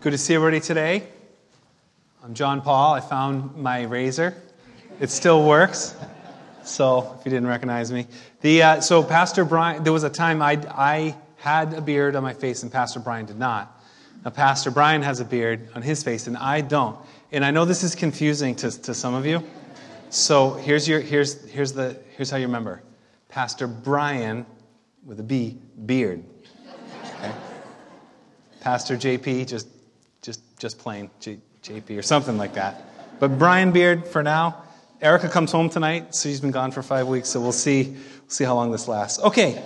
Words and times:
Good 0.00 0.12
to 0.12 0.18
see 0.18 0.34
everybody 0.34 0.60
today. 0.60 1.02
I'm 2.24 2.32
John 2.32 2.62
Paul. 2.62 2.94
I 2.94 3.00
found 3.00 3.54
my 3.54 3.82
razor. 3.82 4.34
It 4.98 5.10
still 5.10 5.46
works. 5.46 5.94
So, 6.64 7.18
if 7.18 7.26
you 7.26 7.30
didn't 7.30 7.48
recognize 7.48 7.92
me, 7.92 8.06
the 8.40 8.62
uh, 8.62 8.80
so 8.80 9.02
Pastor 9.02 9.44
Brian. 9.44 9.84
There 9.84 9.92
was 9.92 10.04
a 10.04 10.08
time 10.08 10.40
I 10.40 10.52
I 10.70 11.14
had 11.36 11.74
a 11.74 11.82
beard 11.82 12.16
on 12.16 12.22
my 12.22 12.32
face, 12.32 12.62
and 12.62 12.72
Pastor 12.72 12.98
Brian 12.98 13.26
did 13.26 13.38
not. 13.38 13.78
Now, 14.24 14.30
Pastor 14.30 14.70
Brian 14.70 15.02
has 15.02 15.20
a 15.20 15.24
beard 15.26 15.68
on 15.74 15.82
his 15.82 16.02
face, 16.02 16.26
and 16.28 16.36
I 16.38 16.62
don't. 16.62 16.98
And 17.30 17.44
I 17.44 17.50
know 17.50 17.66
this 17.66 17.82
is 17.82 17.94
confusing 17.94 18.54
to, 18.56 18.70
to 18.70 18.94
some 18.94 19.12
of 19.12 19.26
you. 19.26 19.44
So 20.08 20.54
here's 20.54 20.88
your 20.88 21.00
here's 21.00 21.46
here's 21.50 21.74
the 21.74 22.00
here's 22.16 22.30
how 22.30 22.38
you 22.38 22.46
remember. 22.46 22.82
Pastor 23.28 23.66
Brian 23.66 24.46
with 25.04 25.20
a 25.20 25.24
B 25.24 25.58
beard. 25.84 26.24
Okay? 27.18 27.32
Pastor 28.62 28.96
JP 28.96 29.46
just 29.46 29.66
just 30.60 30.78
plain 30.78 31.10
J, 31.18 31.38
JP 31.62 31.98
or 31.98 32.02
something 32.02 32.36
like 32.36 32.54
that. 32.54 33.18
But 33.18 33.38
Brian 33.38 33.72
Beard 33.72 34.06
for 34.06 34.22
now. 34.22 34.62
Erica 35.02 35.30
comes 35.30 35.50
home 35.50 35.70
tonight, 35.70 36.14
so 36.14 36.28
she's 36.28 36.42
been 36.42 36.50
gone 36.50 36.70
for 36.70 36.82
five 36.82 37.08
weeks. 37.08 37.30
So 37.30 37.40
we'll 37.40 37.52
see 37.52 37.84
we'll 37.84 38.28
see 38.28 38.44
how 38.44 38.54
long 38.54 38.70
this 38.70 38.86
lasts. 38.86 39.18
Okay. 39.18 39.56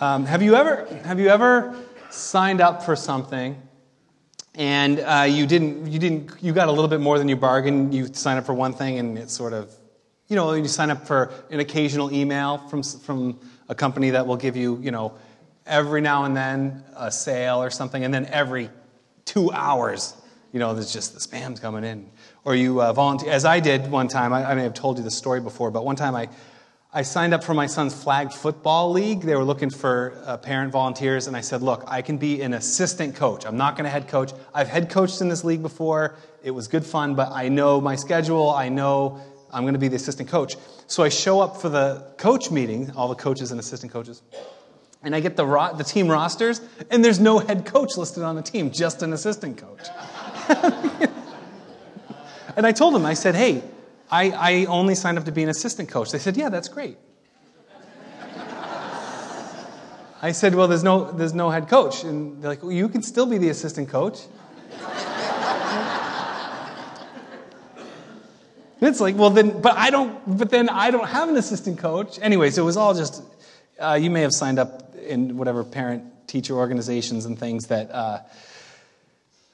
Um, 0.00 0.26
have 0.26 0.42
you 0.42 0.56
ever 0.56 0.86
have 1.04 1.20
you 1.20 1.28
ever 1.28 1.76
signed 2.10 2.60
up 2.60 2.82
for 2.82 2.96
something 2.96 3.56
and 4.56 4.98
uh, 5.00 5.26
you 5.28 5.46
didn't 5.46 5.86
you 5.86 6.00
didn't 6.00 6.32
you 6.42 6.52
got 6.52 6.68
a 6.68 6.72
little 6.72 6.88
bit 6.88 7.00
more 7.00 7.18
than 7.18 7.28
you 7.28 7.36
bargained? 7.36 7.94
You 7.94 8.12
sign 8.12 8.36
up 8.36 8.44
for 8.44 8.54
one 8.54 8.72
thing 8.72 8.98
and 8.98 9.16
it 9.16 9.30
sort 9.30 9.52
of 9.52 9.72
you 10.26 10.34
know 10.34 10.52
you 10.52 10.66
sign 10.66 10.90
up 10.90 11.06
for 11.06 11.32
an 11.50 11.60
occasional 11.60 12.12
email 12.12 12.58
from 12.68 12.82
from 12.82 13.38
a 13.68 13.74
company 13.74 14.10
that 14.10 14.26
will 14.26 14.36
give 14.36 14.56
you 14.56 14.80
you 14.82 14.90
know 14.90 15.14
every 15.66 16.00
now 16.00 16.24
and 16.24 16.36
then 16.36 16.84
a 16.96 17.10
sale 17.10 17.62
or 17.62 17.70
something, 17.70 18.04
and 18.04 18.12
then 18.12 18.26
every 18.26 18.70
two 19.24 19.50
hours, 19.52 20.14
you 20.52 20.60
know, 20.60 20.74
there's 20.74 20.92
just 20.92 21.14
the 21.14 21.20
spam's 21.20 21.60
coming 21.60 21.84
in. 21.84 22.10
Or 22.44 22.54
you 22.54 22.82
uh, 22.82 22.92
volunteer, 22.92 23.30
as 23.30 23.44
I 23.44 23.60
did 23.60 23.90
one 23.90 24.08
time, 24.08 24.32
I, 24.32 24.50
I 24.50 24.54
may 24.54 24.62
have 24.62 24.74
told 24.74 24.98
you 24.98 25.04
the 25.04 25.10
story 25.10 25.40
before, 25.40 25.70
but 25.70 25.84
one 25.84 25.96
time 25.96 26.14
I, 26.14 26.28
I 26.92 27.02
signed 27.02 27.34
up 27.34 27.42
for 27.42 27.54
my 27.54 27.66
son's 27.66 27.94
flag 27.94 28.32
football 28.32 28.92
league. 28.92 29.22
They 29.22 29.34
were 29.34 29.44
looking 29.44 29.70
for 29.70 30.20
uh, 30.26 30.36
parent 30.36 30.70
volunteers, 30.70 31.26
and 31.26 31.36
I 31.36 31.40
said, 31.40 31.62
Look, 31.62 31.84
I 31.86 32.02
can 32.02 32.18
be 32.18 32.42
an 32.42 32.52
assistant 32.52 33.16
coach. 33.16 33.46
I'm 33.46 33.56
not 33.56 33.76
going 33.76 33.84
to 33.84 33.90
head 33.90 34.08
coach. 34.08 34.32
I've 34.52 34.68
head 34.68 34.90
coached 34.90 35.20
in 35.20 35.28
this 35.28 35.42
league 35.42 35.62
before. 35.62 36.16
It 36.42 36.50
was 36.50 36.68
good 36.68 36.84
fun, 36.84 37.14
but 37.14 37.32
I 37.32 37.48
know 37.48 37.80
my 37.80 37.96
schedule. 37.96 38.50
I 38.50 38.68
know 38.68 39.20
I'm 39.50 39.62
going 39.64 39.74
to 39.74 39.80
be 39.80 39.88
the 39.88 39.96
assistant 39.96 40.28
coach. 40.28 40.56
So 40.86 41.02
I 41.02 41.08
show 41.08 41.40
up 41.40 41.56
for 41.56 41.70
the 41.70 42.12
coach 42.18 42.50
meeting, 42.50 42.92
all 42.94 43.08
the 43.08 43.14
coaches 43.14 43.50
and 43.50 43.58
assistant 43.58 43.90
coaches 43.90 44.22
and 45.04 45.14
I 45.14 45.20
get 45.20 45.36
the, 45.36 45.46
ro- 45.46 45.74
the 45.76 45.84
team 45.84 46.08
rosters, 46.08 46.60
and 46.90 47.04
there's 47.04 47.20
no 47.20 47.38
head 47.38 47.66
coach 47.66 47.96
listed 47.96 48.22
on 48.22 48.36
the 48.36 48.42
team, 48.42 48.70
just 48.70 49.02
an 49.02 49.12
assistant 49.12 49.58
coach. 49.58 49.86
and 52.56 52.66
I 52.66 52.72
told 52.72 52.94
them, 52.94 53.04
I 53.04 53.14
said, 53.14 53.34
hey, 53.34 53.62
I, 54.10 54.30
I 54.30 54.64
only 54.66 54.94
signed 54.94 55.18
up 55.18 55.24
to 55.24 55.32
be 55.32 55.42
an 55.42 55.48
assistant 55.48 55.88
coach. 55.88 56.10
They 56.10 56.18
said, 56.18 56.36
yeah, 56.36 56.48
that's 56.48 56.68
great. 56.68 56.96
I 60.22 60.32
said, 60.32 60.54
well, 60.54 60.68
there's 60.68 60.84
no, 60.84 61.12
there's 61.12 61.34
no 61.34 61.50
head 61.50 61.68
coach. 61.68 62.02
And 62.02 62.42
they're 62.42 62.50
like, 62.50 62.62
well, 62.62 62.72
you 62.72 62.88
can 62.88 63.02
still 63.02 63.26
be 63.26 63.36
the 63.36 63.50
assistant 63.50 63.90
coach. 63.90 64.20
And 68.84 68.90
it's 68.90 69.00
like, 69.00 69.16
well, 69.16 69.30
then, 69.30 69.62
but 69.62 69.74
I 69.78 69.88
don't, 69.88 70.20
but 70.36 70.50
then 70.50 70.68
I 70.68 70.90
don't 70.90 71.08
have 71.08 71.30
an 71.30 71.36
assistant 71.36 71.78
coach. 71.78 72.18
Anyways, 72.20 72.58
it 72.58 72.60
was 72.60 72.76
all 72.76 72.92
just, 72.92 73.22
uh, 73.78 73.98
you 73.98 74.10
may 74.10 74.20
have 74.20 74.32
signed 74.32 74.58
up 74.58 74.93
in 75.04 75.36
whatever 75.36 75.64
parent 75.64 76.04
teacher 76.26 76.54
organizations 76.54 77.26
and 77.26 77.38
things 77.38 77.66
that 77.66 77.90
uh, 77.90 78.18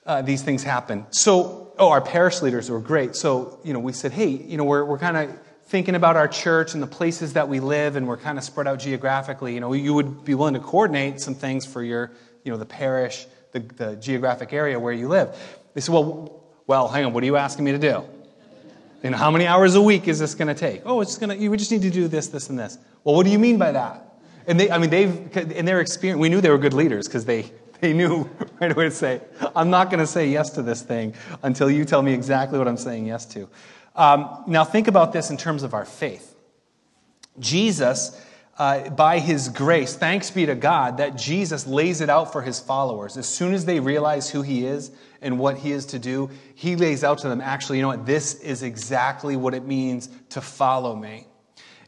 uh, 0.06 0.22
these 0.22 0.42
things 0.42 0.62
happen. 0.62 1.06
So, 1.10 1.72
oh, 1.78 1.90
our 1.90 2.00
parish 2.00 2.42
leaders 2.42 2.70
were 2.70 2.80
great. 2.80 3.16
So, 3.16 3.58
you 3.64 3.72
know, 3.72 3.80
we 3.80 3.92
said, 3.92 4.12
hey, 4.12 4.28
you 4.28 4.56
know, 4.56 4.64
we're, 4.64 4.84
we're 4.84 4.98
kind 4.98 5.16
of 5.16 5.38
thinking 5.66 5.94
about 5.94 6.16
our 6.16 6.26
church 6.26 6.74
and 6.74 6.82
the 6.82 6.86
places 6.86 7.34
that 7.34 7.48
we 7.48 7.60
live, 7.60 7.96
and 7.96 8.08
we're 8.08 8.16
kind 8.16 8.38
of 8.38 8.44
spread 8.44 8.66
out 8.66 8.78
geographically. 8.80 9.54
You 9.54 9.60
know, 9.60 9.72
you 9.72 9.94
would 9.94 10.24
be 10.24 10.34
willing 10.34 10.54
to 10.54 10.60
coordinate 10.60 11.20
some 11.20 11.34
things 11.34 11.64
for 11.64 11.82
your, 11.82 12.10
you 12.44 12.50
know, 12.50 12.58
the 12.58 12.66
parish, 12.66 13.26
the, 13.52 13.60
the 13.60 13.96
geographic 13.96 14.52
area 14.52 14.80
where 14.80 14.92
you 14.92 15.08
live. 15.08 15.36
They 15.74 15.80
said, 15.80 15.92
well, 15.92 16.42
well, 16.66 16.88
hang 16.88 17.04
on, 17.04 17.12
what 17.12 17.22
are 17.22 17.26
you 17.26 17.36
asking 17.36 17.64
me 17.64 17.72
to 17.72 17.78
do? 17.78 18.04
You 19.02 19.10
know, 19.10 19.16
how 19.16 19.30
many 19.30 19.46
hours 19.46 19.76
a 19.76 19.80
week 19.80 20.08
is 20.08 20.18
this 20.18 20.34
going 20.34 20.48
to 20.48 20.54
take? 20.54 20.82
Oh, 20.84 21.00
it's 21.00 21.18
going 21.18 21.30
to, 21.30 21.36
you 21.36 21.56
just 21.56 21.70
need 21.70 21.82
to 21.82 21.90
do 21.90 22.06
this, 22.08 22.28
this, 22.28 22.50
and 22.50 22.58
this. 22.58 22.76
Well, 23.02 23.14
what 23.14 23.24
do 23.24 23.30
you 23.30 23.38
mean 23.38 23.56
by 23.56 23.72
that? 23.72 24.09
And 24.50 24.58
they, 24.58 24.68
I 24.68 24.78
mean, 24.78 24.90
they've, 24.90 25.36
in 25.52 25.64
their 25.64 25.80
experience, 25.80 26.20
we 26.20 26.28
knew 26.28 26.40
they 26.40 26.50
were 26.50 26.58
good 26.58 26.74
leaders 26.74 27.06
because 27.06 27.24
they, 27.24 27.52
they 27.80 27.92
knew 27.92 28.28
right 28.60 28.72
away 28.72 28.86
to 28.86 28.90
say, 28.90 29.20
I'm 29.54 29.70
not 29.70 29.90
going 29.90 30.00
to 30.00 30.08
say 30.08 30.28
yes 30.28 30.50
to 30.50 30.62
this 30.62 30.82
thing 30.82 31.14
until 31.44 31.70
you 31.70 31.84
tell 31.84 32.02
me 32.02 32.12
exactly 32.12 32.58
what 32.58 32.66
I'm 32.66 32.76
saying 32.76 33.06
yes 33.06 33.26
to. 33.26 33.48
Um, 33.94 34.42
now, 34.48 34.64
think 34.64 34.88
about 34.88 35.12
this 35.12 35.30
in 35.30 35.36
terms 35.36 35.62
of 35.62 35.72
our 35.72 35.84
faith. 35.84 36.34
Jesus, 37.38 38.20
uh, 38.58 38.90
by 38.90 39.20
his 39.20 39.48
grace, 39.48 39.94
thanks 39.94 40.32
be 40.32 40.46
to 40.46 40.56
God 40.56 40.96
that 40.96 41.14
Jesus 41.14 41.64
lays 41.64 42.00
it 42.00 42.10
out 42.10 42.32
for 42.32 42.42
his 42.42 42.58
followers. 42.58 43.16
As 43.16 43.28
soon 43.28 43.54
as 43.54 43.66
they 43.66 43.78
realize 43.78 44.30
who 44.30 44.42
he 44.42 44.66
is 44.66 44.90
and 45.22 45.38
what 45.38 45.58
he 45.58 45.70
is 45.70 45.86
to 45.86 46.00
do, 46.00 46.28
he 46.56 46.74
lays 46.74 47.04
out 47.04 47.18
to 47.18 47.28
them 47.28 47.40
actually, 47.40 47.78
you 47.78 47.82
know 47.82 47.88
what, 47.88 48.04
this 48.04 48.34
is 48.40 48.64
exactly 48.64 49.36
what 49.36 49.54
it 49.54 49.64
means 49.64 50.08
to 50.30 50.40
follow 50.40 50.96
me. 50.96 51.28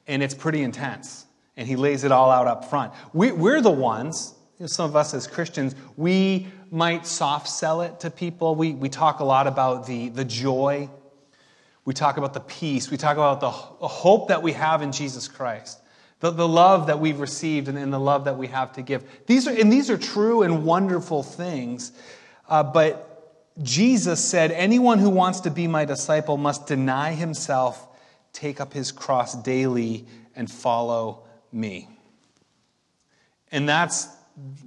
And 0.06 0.22
it's 0.22 0.34
pretty 0.34 0.62
intense 0.62 1.26
and 1.56 1.68
he 1.68 1.76
lays 1.76 2.04
it 2.04 2.12
all 2.12 2.30
out 2.30 2.46
up 2.46 2.70
front. 2.70 2.92
We, 3.12 3.30
are 3.30 3.60
the 3.60 3.70
ones, 3.70 4.34
you 4.58 4.64
know, 4.64 4.66
some 4.66 4.88
of 4.88 4.96
us 4.96 5.14
as 5.14 5.26
Christians, 5.26 5.74
we 5.96 6.48
might 6.70 7.06
soft 7.06 7.48
sell 7.48 7.82
it 7.82 8.00
to 8.00 8.10
people. 8.10 8.54
We, 8.54 8.72
we 8.72 8.88
talk 8.88 9.20
a 9.20 9.24
lot 9.24 9.46
about 9.46 9.86
the, 9.86 10.08
the 10.08 10.24
joy, 10.24 10.88
we 11.84 11.94
talk 11.94 12.16
about 12.16 12.32
the 12.32 12.40
peace, 12.40 12.90
we 12.90 12.96
talk 12.96 13.16
about 13.16 13.40
the, 13.40 13.50
the 13.80 13.88
hope 13.88 14.28
that 14.28 14.42
we 14.42 14.52
have 14.52 14.82
in 14.82 14.92
Jesus 14.92 15.28
Christ. 15.28 15.78
The, 16.20 16.30
the 16.30 16.46
love 16.46 16.86
that 16.86 17.00
we've 17.00 17.18
received 17.18 17.66
and, 17.66 17.76
and 17.76 17.92
the 17.92 17.98
love 17.98 18.26
that 18.26 18.38
we 18.38 18.46
have 18.46 18.72
to 18.74 18.82
give. 18.82 19.04
These 19.26 19.48
are, 19.48 19.50
and 19.50 19.72
these 19.72 19.90
are 19.90 19.98
true 19.98 20.42
and 20.42 20.64
wonderful 20.64 21.24
things. 21.24 21.90
Uh, 22.48 22.62
but 22.62 23.12
Jesus 23.60 24.24
said, 24.24 24.52
Anyone 24.52 25.00
who 25.00 25.10
wants 25.10 25.40
to 25.40 25.50
be 25.50 25.66
my 25.66 25.84
disciple 25.84 26.36
must 26.36 26.68
deny 26.68 27.12
himself, 27.12 27.88
take 28.32 28.60
up 28.60 28.72
his 28.72 28.92
cross 28.92 29.34
daily, 29.34 30.06
and 30.36 30.48
follow 30.48 31.24
me. 31.52 31.88
And 33.50 33.68
that's, 33.68 34.08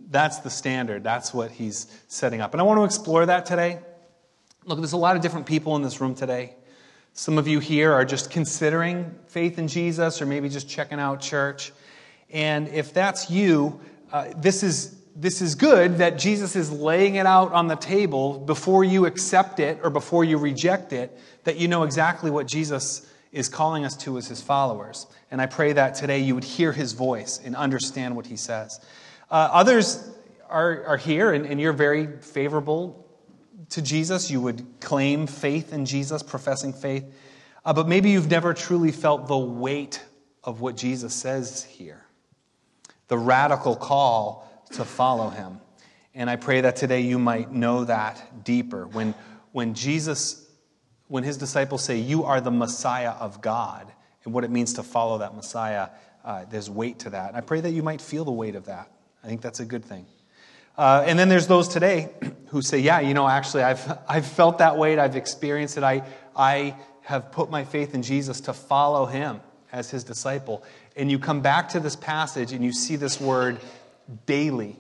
that's 0.10 0.40
the 0.40 0.50
standard. 0.50 1.04
That's 1.04 1.34
what 1.34 1.52
he's 1.52 1.88
setting 2.08 2.42
up. 2.42 2.54
And 2.54 2.62
I 2.62 2.64
want 2.64 2.80
to 2.80 2.84
explore 2.86 3.26
that 3.26 3.46
today. 3.46 3.80
Look, 4.66 4.80
there's 4.80 4.94
a 4.94 4.98
lot 4.98 5.16
of 5.16 5.22
different 5.22 5.46
people 5.46 5.76
in 5.76 5.82
this 5.82 6.00
room 6.00 6.16
today. 6.16 6.56
Some 7.14 7.38
of 7.38 7.48
you 7.48 7.60
here 7.60 7.94
are 7.94 8.06
just 8.06 8.30
considering 8.30 9.16
faith 9.28 9.58
in 9.58 9.68
Jesus 9.68 10.22
or 10.22 10.26
maybe 10.26 10.50
just 10.50 10.70
checking 10.70 11.00
out 11.00 11.22
church. 11.22 11.72
And 12.30 12.68
if 12.68 12.94
that's 12.94 13.30
you, 13.30 13.80
uh, 14.12 14.34
this, 14.38 14.64
is, 14.64 15.00
this 15.16 15.42
is 15.42 15.56
good 15.56 16.00
that 16.00 16.20
Jesus 16.20 16.56
is 16.56 16.72
laying 16.72 17.16
it 17.16 17.26
out 17.26 17.54
on 17.54 17.68
the 17.68 17.76
table 17.76 18.38
before 18.38 18.84
you 18.84 19.06
accept 19.06 19.60
it 19.60 19.80
or 19.82 19.90
before 19.90 20.24
you 20.24 20.38
reject 20.38 20.94
it, 20.94 21.18
that 21.46 21.58
you 21.58 21.68
know 21.68 21.84
exactly 21.84 22.30
what 22.30 22.48
Jesus 22.48 23.10
is 23.36 23.50
calling 23.50 23.84
us 23.84 23.98
to 23.98 24.18
as 24.18 24.30
his 24.30 24.42
followers. 24.42 25.08
And 25.30 25.42
I 25.42 25.46
pray 25.46 25.74
that 25.74 25.96
today 25.96 26.20
you 26.20 26.36
would 26.36 26.46
hear 26.46 26.72
his 26.72 26.94
voice 26.94 27.42
and 27.44 27.54
understand 27.54 28.16
what 28.16 28.26
he 28.26 28.38
says. 28.38 28.80
Uh, 29.30 29.50
others 29.52 30.10
are, 30.50 30.86
are 30.86 30.98
here, 30.98 31.34
and, 31.34 31.46
and 31.46 31.60
you're 31.60 31.74
very 31.74 32.08
favorable 32.22 33.06
to 33.72 33.82
Jesus. 33.82 34.32
You 34.32 34.40
would 34.40 34.66
claim 34.80 35.28
faith 35.28 35.74
in 35.74 35.86
Jesus, 35.86 36.24
professing 36.24 36.72
faith. 36.72 37.04
Uh, 37.66 37.74
but 37.74 37.90
maybe 37.90 38.10
you've 38.10 38.32
never 38.32 38.54
truly 38.54 38.94
felt 38.94 39.28
the 39.28 39.38
weight 39.38 40.02
of 40.42 40.62
what 40.62 40.78
Jesus 40.78 41.14
says 41.14 41.64
here 41.64 42.02
the 43.08 43.18
radical 43.18 43.76
call 43.76 44.50
to 44.72 44.84
follow 44.84 45.30
him. 45.30 45.60
And 46.16 46.28
I 46.28 46.38
pray 46.38 46.62
that 46.62 46.76
today 46.76 47.02
you 47.02 47.20
might 47.20 47.52
know 47.52 47.84
that 47.84 48.44
deeper. 48.44 48.88
When, 48.88 49.14
when 49.52 49.76
Jesus 49.76 50.45
when 51.08 51.24
his 51.24 51.38
disciples 51.38 51.84
say, 51.84 51.98
You 51.98 52.24
are 52.24 52.42
the 52.42 52.52
Messiah 52.52 53.12
of 53.12 53.42
God, 53.42 53.92
and 54.24 54.34
what 54.34 54.44
it 54.44 54.52
means 54.52 54.74
to 54.74 54.84
follow 54.84 55.20
that 55.20 55.36
Messiah, 55.36 55.90
uh, 56.24 56.46
there's 56.50 56.70
weight 56.70 57.00
to 57.00 57.12
that. 57.12 57.30
And 57.30 57.38
I 57.38 57.42
pray 57.42 57.62
that 57.62 57.72
you 57.72 57.84
might 57.84 58.02
feel 58.02 58.26
the 58.26 58.32
weight 58.32 58.56
of 58.56 58.66
that. 58.66 58.90
I 59.24 59.28
think 59.28 59.42
that's 59.42 59.60
a 59.60 59.66
good 59.66 59.86
thing. 59.86 60.06
Uh, 60.78 61.04
and 61.06 61.18
then 61.18 61.30
there's 61.30 61.48
those 61.48 61.68
today 61.68 62.10
who 62.48 62.62
say, 62.62 62.80
Yeah, 62.80 63.00
you 63.00 63.14
know, 63.14 63.28
actually, 63.28 63.64
I've, 63.64 64.00
I've 64.08 64.26
felt 64.26 64.60
that 64.60 64.78
weight, 64.78 65.00
I've 65.00 65.16
experienced 65.16 65.78
it. 65.78 65.84
I, 65.84 66.04
I 66.36 66.76
have 67.02 67.32
put 67.32 67.50
my 67.52 67.64
faith 67.64 67.94
in 67.94 68.02
Jesus 68.02 68.42
to 68.42 68.54
follow 68.54 69.06
him 69.06 69.40
as 69.72 69.92
his 69.92 70.04
disciple. 70.04 70.64
And 70.96 71.12
you 71.12 71.20
come 71.20 71.42
back 71.42 71.70
to 71.70 71.80
this 71.80 71.96
passage 71.96 72.52
and 72.52 72.64
you 72.64 72.72
see 72.72 72.96
this 72.96 73.22
word 73.22 73.60
daily. 74.26 74.76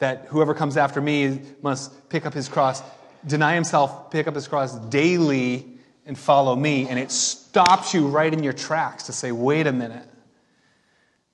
That 0.00 0.26
whoever 0.28 0.52
comes 0.52 0.76
after 0.76 1.00
me 1.00 1.40
must 1.62 2.08
pick 2.08 2.26
up 2.26 2.34
his 2.34 2.48
cross 2.48 2.82
deny 3.26 3.54
himself, 3.54 4.10
pick 4.10 4.26
up 4.26 4.34
his 4.34 4.48
cross 4.48 4.74
daily, 4.88 5.66
and 6.06 6.18
follow 6.18 6.56
me. 6.56 6.88
And 6.88 6.98
it 6.98 7.10
stops 7.10 7.94
you 7.94 8.08
right 8.08 8.32
in 8.32 8.42
your 8.42 8.52
tracks 8.52 9.04
to 9.04 9.12
say, 9.12 9.32
wait 9.32 9.66
a 9.66 9.72
minute. 9.72 10.08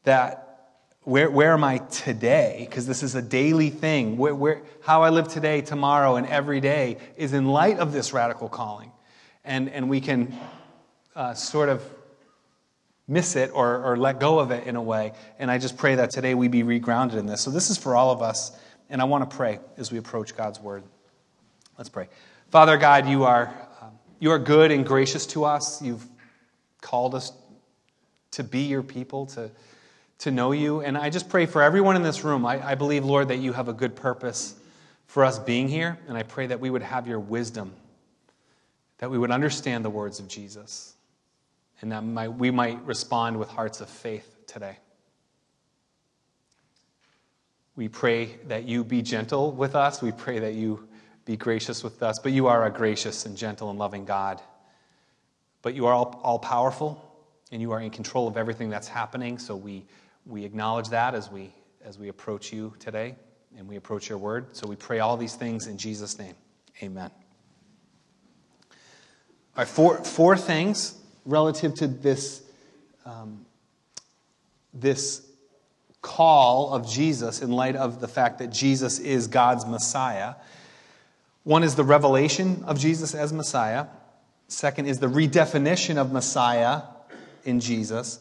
That 0.05 0.45
Where, 1.03 1.31
where 1.31 1.53
am 1.53 1.65
I 1.65 1.79
today? 1.79 2.67
Because 2.69 2.87
this 2.87 3.03
is 3.03 3.15
a 3.15 3.23
daily 3.23 3.71
thing. 3.71 4.19
Where, 4.19 4.35
where, 4.35 4.63
how 4.83 5.03
I 5.03 5.11
live 5.11 5.29
today, 5.29 5.63
tomorrow, 5.63 6.17
and 6.17 6.27
every 6.27 6.61
day 6.61 6.99
is 7.17 7.33
in 7.33 7.47
light 7.47 7.79
of 7.79 7.93
this 7.93 8.13
radical 8.13 8.49
calling. 8.49 8.93
And, 9.45 9.71
and 9.71 9.89
we 9.89 10.01
can 10.01 10.35
uh, 11.17 11.33
sort 11.33 11.71
of 11.71 11.83
miss 13.07 13.37
it 13.37 13.51
or, 13.55 13.83
or 13.83 13.97
let 13.97 14.21
go 14.21 14.39
of 14.39 14.51
it 14.51 14.67
in 14.67 14.77
a 14.77 14.83
way. 14.83 15.13
And 15.39 15.51
I 15.51 15.57
just 15.57 15.79
pray 15.79 15.95
that 15.95 16.11
today 16.11 16.35
we 16.35 16.49
be 16.49 16.63
regrounded 16.63 17.17
in 17.17 17.25
this. 17.25 17.41
So 17.41 17.51
this 17.51 17.71
is 17.71 17.79
for 17.79 17.97
all 17.97 18.11
of 18.11 18.21
us. 18.21 18.53
And 18.91 19.01
I 19.01 19.05
want 19.05 19.29
to 19.29 19.37
pray 19.37 19.61
as 19.79 19.91
we 19.91 19.97
approach 19.99 20.37
God's 20.37 20.61
word. 20.61 20.83
Let's 21.79 21.89
pray. 21.89 22.09
Father 22.51 22.77
God, 22.77 23.09
you 23.09 23.23
are, 23.23 23.55
um, 23.81 23.93
you 24.19 24.33
are 24.33 24.39
good 24.41 24.73
and 24.73 24.85
gracious 24.85 25.25
to 25.27 25.45
us. 25.45 25.81
You've 25.81 26.05
called 26.81 27.15
us 27.15 27.33
to 28.33 28.43
be 28.43 28.63
your 28.63 28.83
people, 28.83 29.27
to, 29.27 29.49
to 30.19 30.33
know 30.33 30.51
you. 30.51 30.81
And 30.81 30.99
I 30.99 31.09
just 31.09 31.29
pray 31.29 31.47
for 31.47 31.63
everyone 31.63 31.95
in 31.95 32.03
this 32.03 32.25
room. 32.25 32.45
I, 32.45 32.71
I 32.71 32.75
believe, 32.75 33.05
Lord, 33.05 33.29
that 33.29 33.37
you 33.37 33.53
have 33.53 33.69
a 33.69 33.73
good 33.73 33.95
purpose 33.95 34.57
for 35.07 35.25
us 35.25 35.39
being 35.39 35.69
here. 35.69 35.97
And 36.09 36.19
I 36.19 36.25
pray 36.25 36.49
that 36.49 36.59
we 36.59 36.69
would 36.69 36.83
have 36.83 37.07
your 37.07 37.21
wisdom, 37.21 37.73
that 38.99 39.09
we 39.09 39.17
would 39.17 39.31
understand 39.31 39.85
the 39.85 39.91
words 39.91 40.19
of 40.19 40.27
Jesus, 40.27 40.95
and 41.81 41.93
that 41.93 42.03
might, 42.03 42.31
we 42.31 42.51
might 42.51 42.85
respond 42.85 43.39
with 43.39 43.49
hearts 43.49 43.81
of 43.81 43.89
faith 43.89 44.35
today. 44.49 44.79
We 47.77 47.87
pray 47.87 48.37
that 48.49 48.65
you 48.65 48.83
be 48.83 49.01
gentle 49.01 49.53
with 49.53 49.77
us. 49.77 50.03
We 50.03 50.11
pray 50.11 50.41
that 50.41 50.55
you 50.55 50.88
be 51.29 51.37
gracious 51.37 51.85
with 51.85 52.03
us. 52.03 52.19
But 52.19 52.33
you 52.33 52.47
are 52.47 52.65
a 52.65 52.71
gracious 52.71 53.27
and 53.27 53.37
gentle 53.37 53.69
and 53.69 53.79
loving 53.79 54.07
God. 54.07 54.41
But 55.61 55.75
you 55.75 55.85
are 55.85 55.93
all, 55.93 56.19
all 56.25 56.39
powerful 56.39 57.05
and 57.53 57.61
you 57.61 57.71
are 57.73 57.83
in 57.83 57.91
control 57.91 58.27
of 58.27 58.39
everything 58.39 58.71
that's 58.71 58.89
happening. 58.89 59.37
So 59.37 59.55
we, 59.55 59.85
we 60.25 60.47
acknowledge 60.47 60.89
that 60.89 61.15
as 61.15 61.31
we, 61.31 61.53
as 61.85 61.99
we 61.99 62.09
approach 62.09 62.51
you 62.51 62.73
today 62.79 63.15
and 63.59 63.69
we 63.69 63.77
approach 63.77 64.09
your 64.09 64.17
word. 64.17 64.57
So 64.57 64.67
we 64.67 64.75
pray 64.75 65.01
all 65.01 65.19
these 65.19 65.35
things 65.35 65.67
in 65.67 65.77
Jesus' 65.77 66.19
name. 66.19 66.35
Amen. 66.83 67.11
All 68.71 68.79
right, 69.59 69.69
four, 69.69 70.03
four 70.03 70.35
things 70.35 70.99
relative 71.27 71.75
to 71.75 71.89
this, 71.89 72.43
um, 73.05 73.45
this 74.73 75.27
call 76.01 76.73
of 76.73 76.89
Jesus 76.89 77.43
in 77.43 77.53
light 77.53 77.77
of 77.77 78.01
the 78.01 78.09
fact 78.09 78.39
that 78.39 78.49
Jesus 78.49 78.99
is 78.99 79.27
God's 79.27 79.67
Messiah. 79.67 80.37
One 81.49 81.65
is 81.65 81.77
the 81.77 81.83
revelation 81.83 82.63
of 82.67 82.79
Jesus 82.79 83.15
as 83.15 83.33
Messiah. 83.33 83.87
Second 84.49 84.85
is 84.85 84.99
the 84.99 85.07
redefinition 85.07 85.97
of 85.97 86.13
Messiah 86.13 86.83
in 87.43 87.59
Jesus. 87.59 88.19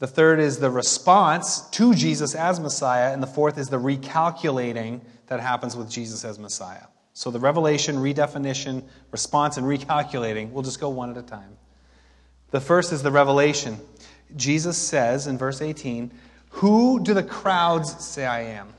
The 0.00 0.08
third 0.08 0.40
is 0.40 0.58
the 0.58 0.68
response 0.68 1.60
to 1.70 1.94
Jesus 1.94 2.34
as 2.34 2.58
Messiah. 2.58 3.12
And 3.12 3.22
the 3.22 3.28
fourth 3.28 3.56
is 3.56 3.68
the 3.68 3.78
recalculating 3.78 5.00
that 5.28 5.38
happens 5.38 5.76
with 5.76 5.88
Jesus 5.88 6.24
as 6.24 6.40
Messiah. 6.40 6.86
So 7.12 7.30
the 7.30 7.38
revelation, 7.38 7.98
redefinition, 7.98 8.82
response, 9.12 9.58
and 9.58 9.64
recalculating, 9.64 10.50
we'll 10.50 10.64
just 10.64 10.80
go 10.80 10.88
one 10.88 11.08
at 11.08 11.16
a 11.16 11.22
time. 11.22 11.56
The 12.50 12.60
first 12.60 12.92
is 12.92 13.00
the 13.00 13.12
revelation. 13.12 13.78
Jesus 14.34 14.76
says 14.76 15.28
in 15.28 15.38
verse 15.38 15.62
18, 15.62 16.10
Who 16.50 16.98
do 16.98 17.14
the 17.14 17.22
crowds 17.22 18.04
say 18.04 18.26
I 18.26 18.40
am? 18.40 18.72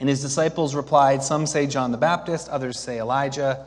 And 0.00 0.08
his 0.08 0.22
disciples 0.22 0.74
replied, 0.74 1.22
Some 1.22 1.46
say 1.46 1.66
John 1.66 1.92
the 1.92 1.98
Baptist, 1.98 2.48
others 2.48 2.80
say 2.80 2.98
Elijah, 2.98 3.66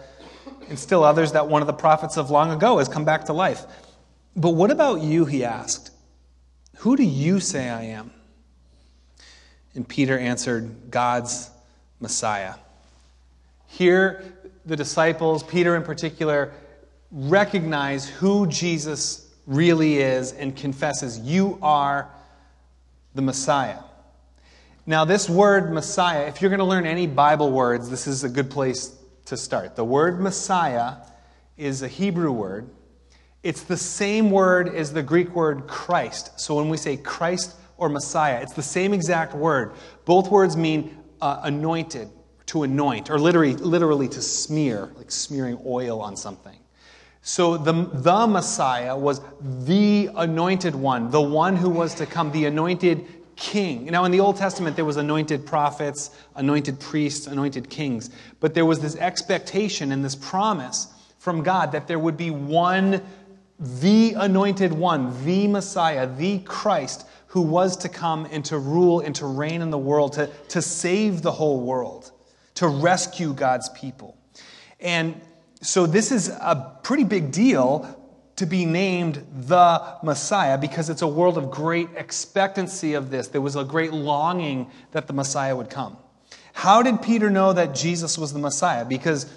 and 0.67 0.77
still 0.77 1.03
others 1.03 1.31
that 1.33 1.47
one 1.47 1.61
of 1.61 1.67
the 1.67 1.73
prophets 1.73 2.17
of 2.17 2.31
long 2.31 2.51
ago 2.51 2.79
has 2.79 2.89
come 2.89 3.05
back 3.05 3.25
to 3.25 3.33
life. 3.33 3.65
But 4.35 4.49
what 4.51 4.71
about 4.71 5.01
you? 5.01 5.25
He 5.25 5.45
asked. 5.45 5.91
Who 6.77 6.97
do 6.97 7.03
you 7.03 7.39
say 7.39 7.69
I 7.69 7.83
am? 7.83 8.11
And 9.75 9.87
Peter 9.87 10.17
answered, 10.17 10.91
God's 10.91 11.51
Messiah. 11.99 12.55
Here, 13.67 14.23
the 14.65 14.75
disciples, 14.75 15.43
Peter 15.43 15.75
in 15.75 15.83
particular, 15.83 16.51
recognize 17.11 18.09
who 18.09 18.47
Jesus 18.47 19.31
really 19.45 19.97
is 19.97 20.33
and 20.33 20.55
confesses, 20.55 21.19
You 21.19 21.59
are 21.61 22.09
the 23.13 23.21
Messiah. 23.21 23.79
Now, 24.85 25.05
this 25.05 25.29
word 25.29 25.71
Messiah, 25.71 26.27
if 26.27 26.41
you're 26.41 26.49
going 26.49 26.59
to 26.59 26.65
learn 26.65 26.85
any 26.85 27.07
Bible 27.07 27.51
words, 27.51 27.89
this 27.89 28.05
is 28.05 28.25
a 28.25 28.29
good 28.29 28.49
place 28.49 28.93
to 29.25 29.37
start. 29.37 29.77
The 29.77 29.85
word 29.85 30.19
Messiah 30.19 30.95
is 31.55 31.83
a 31.83 31.87
Hebrew 31.87 32.33
word. 32.33 32.69
It's 33.43 33.63
the 33.63 33.77
same 33.77 34.29
word 34.29 34.67
as 34.67 34.91
the 34.91 35.01
Greek 35.01 35.33
word 35.33 35.67
Christ. 35.67 36.37
So 36.37 36.55
when 36.55 36.67
we 36.67 36.75
say 36.75 36.97
Christ 36.97 37.55
or 37.77 37.87
Messiah, 37.87 38.41
it's 38.41 38.51
the 38.51 38.61
same 38.61 38.93
exact 38.93 39.33
word. 39.33 39.71
Both 40.03 40.29
words 40.29 40.57
mean 40.57 40.97
uh, 41.21 41.39
anointed, 41.43 42.09
to 42.47 42.63
anoint, 42.63 43.09
or 43.09 43.17
literally, 43.17 43.53
literally 43.53 44.09
to 44.09 44.21
smear, 44.21 44.91
like 44.97 45.11
smearing 45.11 45.57
oil 45.65 46.01
on 46.01 46.17
something. 46.17 46.57
So 47.21 47.55
the, 47.55 47.71
the 47.71 48.27
Messiah 48.27 48.97
was 48.97 49.21
the 49.39 50.09
anointed 50.13 50.75
one, 50.75 51.09
the 51.09 51.21
one 51.21 51.55
who 51.55 51.69
was 51.69 51.95
to 51.95 52.05
come, 52.05 52.33
the 52.33 52.45
anointed 52.45 53.22
king. 53.43 53.85
Now, 53.87 54.05
in 54.05 54.11
the 54.13 54.21
Old 54.21 54.37
Testament, 54.37 54.77
there 54.77 54.85
was 54.85 54.95
anointed 54.95 55.45
prophets, 55.45 56.11
anointed 56.35 56.79
priests, 56.79 57.27
anointed 57.27 57.69
kings. 57.69 58.09
But 58.39 58.53
there 58.53 58.65
was 58.65 58.79
this 58.79 58.95
expectation 58.95 59.91
and 59.91 60.03
this 60.03 60.15
promise 60.15 60.87
from 61.19 61.43
God 61.43 61.73
that 61.73 61.85
there 61.85 61.99
would 61.99 62.15
be 62.15 62.31
one, 62.31 63.01
the 63.59 64.13
anointed 64.15 64.71
one, 64.71 65.25
the 65.25 65.49
Messiah, 65.49 66.07
the 66.07 66.39
Christ, 66.39 67.05
who 67.27 67.41
was 67.41 67.75
to 67.77 67.89
come 67.89 68.25
and 68.31 68.45
to 68.45 68.57
rule 68.57 69.01
and 69.01 69.13
to 69.15 69.25
reign 69.25 69.61
in 69.61 69.71
the 69.71 69.77
world, 69.77 70.13
to, 70.13 70.27
to 70.47 70.61
save 70.61 71.21
the 71.21 71.31
whole 71.31 71.59
world, 71.59 72.13
to 72.55 72.67
rescue 72.67 73.33
God's 73.33 73.67
people. 73.69 74.17
And 74.79 75.19
so 75.61 75.85
this 75.85 76.13
is 76.13 76.29
a 76.29 76.79
pretty 76.81 77.03
big 77.03 77.33
deal 77.33 78.02
to 78.35 78.45
be 78.45 78.65
named 78.65 79.25
the 79.47 79.97
Messiah 80.01 80.57
because 80.57 80.89
it's 80.89 81.01
a 81.01 81.07
world 81.07 81.37
of 81.37 81.51
great 81.51 81.89
expectancy 81.95 82.95
of 82.95 83.11
this. 83.11 83.27
There 83.27 83.41
was 83.41 83.55
a 83.55 83.63
great 83.63 83.93
longing 83.93 84.71
that 84.91 85.07
the 85.07 85.13
Messiah 85.13 85.55
would 85.55 85.69
come. 85.69 85.97
How 86.53 86.81
did 86.81 87.01
Peter 87.01 87.29
know 87.29 87.53
that 87.53 87.75
Jesus 87.75 88.17
was 88.17 88.33
the 88.33 88.39
Messiah? 88.39 88.85
Because 88.85 89.31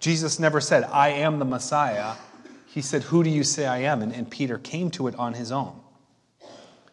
Jesus 0.00 0.38
never 0.38 0.60
said, 0.60 0.84
I 0.84 1.10
am 1.10 1.38
the 1.38 1.44
Messiah. 1.44 2.14
He 2.66 2.82
said, 2.82 3.04
Who 3.04 3.24
do 3.24 3.30
you 3.30 3.44
say 3.44 3.66
I 3.66 3.78
am? 3.78 4.02
And, 4.02 4.12
and 4.12 4.30
Peter 4.30 4.58
came 4.58 4.90
to 4.92 5.06
it 5.06 5.14
on 5.16 5.34
his 5.34 5.50
own. 5.50 5.80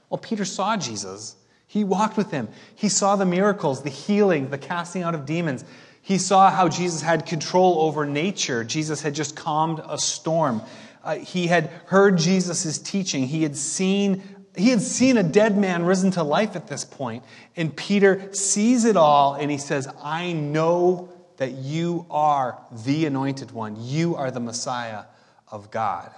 Well, 0.09 0.19
Peter 0.19 0.45
saw 0.45 0.77
Jesus. 0.77 1.35
He 1.67 1.83
walked 1.83 2.17
with 2.17 2.31
him. 2.31 2.49
He 2.75 2.87
saw 2.87 3.15
the 3.15 3.25
miracles, 3.25 3.83
the 3.83 3.89
healing, 3.89 4.49
the 4.49 4.57
casting 4.57 5.03
out 5.03 5.15
of 5.15 5.25
demons. 5.25 5.65
He 6.01 6.17
saw 6.17 6.51
how 6.51 6.69
Jesus 6.69 7.01
had 7.01 7.25
control 7.25 7.79
over 7.79 8.05
nature. 8.05 8.63
Jesus 8.63 9.01
had 9.01 9.15
just 9.15 9.35
calmed 9.35 9.81
a 9.87 9.97
storm. 9.97 10.61
Uh, 11.03 11.15
he 11.15 11.47
had 11.47 11.69
heard 11.87 12.17
Jesus' 12.17 12.77
teaching. 12.77 13.27
He 13.27 13.43
had 13.43 13.57
seen 13.57 14.23
he 14.55 14.69
had 14.69 14.81
seen 14.81 15.17
a 15.17 15.23
dead 15.23 15.57
man 15.57 15.83
risen 15.83 16.11
to 16.11 16.23
life 16.23 16.55
at 16.55 16.67
this 16.67 16.85
point. 16.85 17.23
And 17.55 17.75
Peter 17.75 18.31
sees 18.33 18.85
it 18.85 18.95
all 18.95 19.33
and 19.33 19.49
he 19.49 19.57
says, 19.57 19.87
I 20.03 20.33
know 20.33 21.09
that 21.37 21.53
you 21.53 22.05
are 22.11 22.59
the 22.85 23.05
anointed 23.05 23.51
one. 23.51 23.75
You 23.79 24.15
are 24.15 24.29
the 24.29 24.39
Messiah 24.39 25.05
of 25.51 25.71
God. 25.71 26.11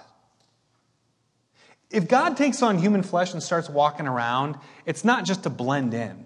If 1.90 2.10
God 2.10 2.36
takes 2.36 2.62
on 2.62 2.78
human 2.78 3.04
flesh 3.04 3.32
and 3.32 3.42
starts 3.42 3.70
walking 3.70 4.08
around, 4.08 4.58
it's 4.86 5.06
not 5.06 5.24
just 5.24 5.44
to 5.44 5.50
blend 5.50 5.94
in 5.94 6.26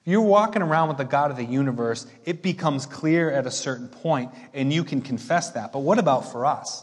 If 0.00 0.10
you're 0.10 0.20
walking 0.20 0.62
around 0.62 0.88
with 0.88 0.96
the 0.96 1.04
God 1.04 1.30
of 1.30 1.36
the 1.36 1.44
universe, 1.44 2.06
it 2.24 2.42
becomes 2.42 2.86
clear 2.86 3.30
at 3.30 3.46
a 3.46 3.50
certain 3.52 3.88
point, 3.88 4.32
and 4.52 4.72
you 4.72 4.82
can 4.82 5.00
confess 5.00 5.50
that. 5.52 5.72
But 5.72 5.80
what 5.80 6.00
about 6.00 6.32
for 6.32 6.44
us? 6.44 6.82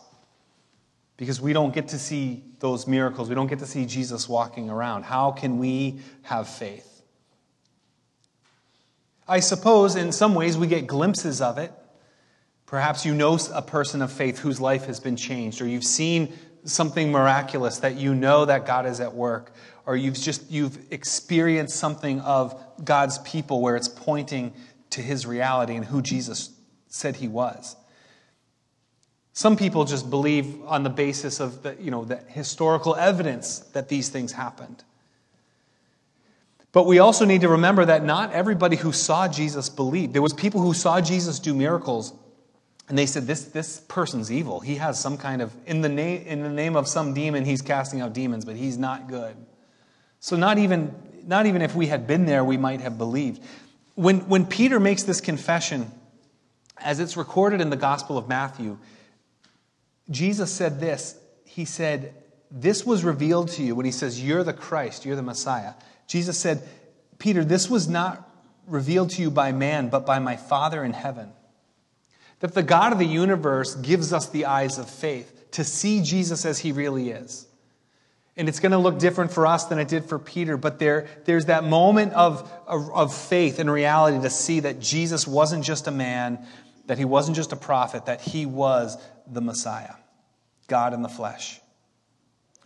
Because 1.18 1.40
we 1.40 1.54
don't 1.54 1.74
get 1.74 1.90
to 1.90 2.00
see 2.00 2.44
those 2.60 2.88
miracles, 2.88 3.30
we 3.30 3.36
don't 3.36 3.48
get 3.48 3.60
to 3.60 3.68
see 3.68 3.86
Jesus 3.86 4.28
walking 4.28 4.70
around. 4.70 5.04
How 5.04 5.32
can 5.32 5.60
we 5.60 6.00
have 6.24 6.48
faith? 6.48 6.94
I 9.28 9.40
suppose 9.40 9.96
in 9.96 10.12
some 10.12 10.36
ways 10.36 10.58
we 10.58 10.68
get 10.68 10.88
glimpses 10.88 11.42
of 11.42 11.58
it. 11.58 11.72
Perhaps 12.66 13.06
you 13.06 13.14
know 13.14 13.38
a 13.54 13.62
person 13.62 14.02
of 14.02 14.12
faith 14.12 14.40
whose 14.40 14.60
life 14.60 14.86
has 14.86 15.00
been 15.00 15.16
changed, 15.16 15.62
or 15.62 15.68
you've 15.68 15.84
seen 15.84 16.34
something 16.66 17.12
miraculous 17.12 17.80
that 17.80 17.96
you 17.96 18.16
know 18.16 18.46
that 18.46 18.66
God 18.66 18.86
is 18.86 19.00
at 19.00 19.14
work, 19.14 19.54
or 19.86 19.96
you've 19.96 20.16
just 20.16 20.50
you've 20.50 20.78
experienced 20.92 21.76
something 21.76 22.20
of 22.22 22.60
God's 22.84 23.20
people 23.20 23.62
where 23.62 23.76
it's 23.76 23.88
pointing 23.88 24.54
to 24.92 25.02
his 25.02 25.26
reality 25.26 25.76
and 25.76 25.86
who 25.86 26.02
Jesus 26.02 26.50
said 26.88 27.18
he 27.18 27.28
was. 27.28 27.76
Some 29.34 29.58
people 29.58 29.86
just 29.86 30.10
believe 30.10 30.64
on 30.66 30.84
the 30.84 30.90
basis 30.90 31.40
of 31.40 31.64
the, 31.64 31.76
you 31.80 31.92
know, 31.92 32.06
the 32.06 32.18
historical 32.28 32.96
evidence 32.96 33.60
that 33.74 33.90
these 33.90 34.10
things 34.10 34.32
happened. 34.32 34.84
But 36.72 36.86
we 36.86 37.00
also 37.00 37.26
need 37.26 37.42
to 37.42 37.50
remember 37.50 37.86
that 37.86 38.04
not 38.04 38.32
everybody 38.32 38.76
who 38.76 38.92
saw 38.92 39.28
Jesus 39.28 39.70
believed. 39.70 40.14
There 40.14 40.22
was 40.22 40.34
people 40.34 40.62
who 40.62 40.74
saw 40.74 41.02
Jesus 41.02 41.40
do 41.40 41.54
miracles 41.54 42.14
and 42.90 42.98
they 42.98 43.06
said, 43.06 43.28
this, 43.28 43.46
this 43.46 43.80
person's 43.88 44.32
evil. 44.32 44.60
He 44.60 44.76
has 44.76 45.00
some 45.00 45.18
kind 45.18 45.42
of, 45.42 45.54
in 45.66 45.82
the, 45.82 45.90
name, 45.90 46.24
in 46.28 46.44
the 46.44 46.50
name 46.50 46.76
of 46.76 46.88
some 46.88 47.14
demon, 47.14 47.46
he's 47.46 47.62
casting 47.62 48.02
out 48.02 48.14
demons, 48.14 48.44
but 48.44 48.56
he's 48.56 48.78
not 48.78 49.08
good. 49.08 49.36
So, 50.20 50.36
not 50.36 50.58
even 50.58 50.94
not 51.26 51.46
even 51.46 51.62
if 51.62 51.76
we 51.76 51.88
had 51.88 52.08
been 52.08 52.26
there, 52.26 52.44
we 52.44 52.58
might 52.58 52.82
have 52.82 52.98
believed. 52.98 53.42
When, 53.96 54.28
when 54.28 54.46
Peter 54.46 54.80
makes 54.80 55.04
this 55.04 55.22
confession, 55.22 55.92
as 56.78 57.00
it's 57.00 57.16
recorded 57.16 57.62
in 57.62 57.70
the 57.70 57.78
Gospel 57.78 58.18
of 58.18 58.28
Matthew, 58.28 58.78
Jesus 60.10 60.52
said 60.52 60.80
this. 60.80 61.18
He 61.46 61.66
said, 61.66 62.14
This 62.52 62.86
was 62.86 63.04
revealed 63.04 63.50
to 63.50 63.64
you 63.64 63.76
when 63.76 63.86
he 63.86 63.92
says, 63.92 64.24
You're 64.24 64.44
the 64.44 64.54
Christ, 64.54 65.06
you're 65.06 65.16
the 65.16 65.22
Messiah. 65.22 65.74
Jesus 66.08 66.38
said, 66.38 66.68
Peter, 67.18 67.44
this 67.44 67.70
was 67.70 67.88
not 67.88 68.30
revealed 68.68 69.10
to 69.12 69.22
you 69.22 69.32
by 69.32 69.52
man, 69.52 69.90
but 69.90 70.06
by 70.06 70.20
my 70.20 70.36
Father 70.36 70.84
in 70.84 70.94
heaven. 70.94 71.32
That 72.40 72.54
the 72.54 72.64
God 72.64 72.92
of 72.92 73.00
the 73.00 73.06
universe 73.06 73.76
gives 73.76 74.12
us 74.12 74.30
the 74.30 74.46
eyes 74.46 74.78
of 74.78 74.90
faith 74.90 75.52
to 75.52 75.64
see 75.64 76.02
Jesus 76.02 76.46
as 76.46 76.60
he 76.60 76.72
really 76.72 77.10
is. 77.10 77.48
And 78.36 78.50
it's 78.50 78.60
going 78.60 78.72
to 78.72 78.80
look 78.80 78.98
different 78.98 79.32
for 79.32 79.46
us 79.46 79.66
than 79.66 79.78
it 79.78 79.88
did 79.88 80.06
for 80.06 80.18
Peter, 80.18 80.58
but 80.58 80.80
there, 80.80 81.08
there's 81.26 81.46
that 81.46 81.64
moment 81.64 82.14
of, 82.14 82.52
of, 82.66 82.90
of, 82.92 83.14
faith 83.16 83.60
and 83.60 83.72
reality 83.72 84.20
to 84.20 84.30
see 84.30 84.62
that 84.62 84.80
Jesus 84.80 85.28
wasn't 85.28 85.64
just 85.64 85.88
a 85.88 85.92
man, 85.92 86.44
that 86.88 86.98
he 86.98 87.06
wasn't 87.06 87.36
just 87.36 87.52
a 87.52 87.56
prophet, 87.56 88.08
that 88.08 88.22
he 88.22 88.48
was 88.48 88.98
the 89.28 89.42
Messiah, 89.42 89.96
God 90.68 90.94
in 90.94 91.02
the 91.02 91.10
flesh. 91.10 91.60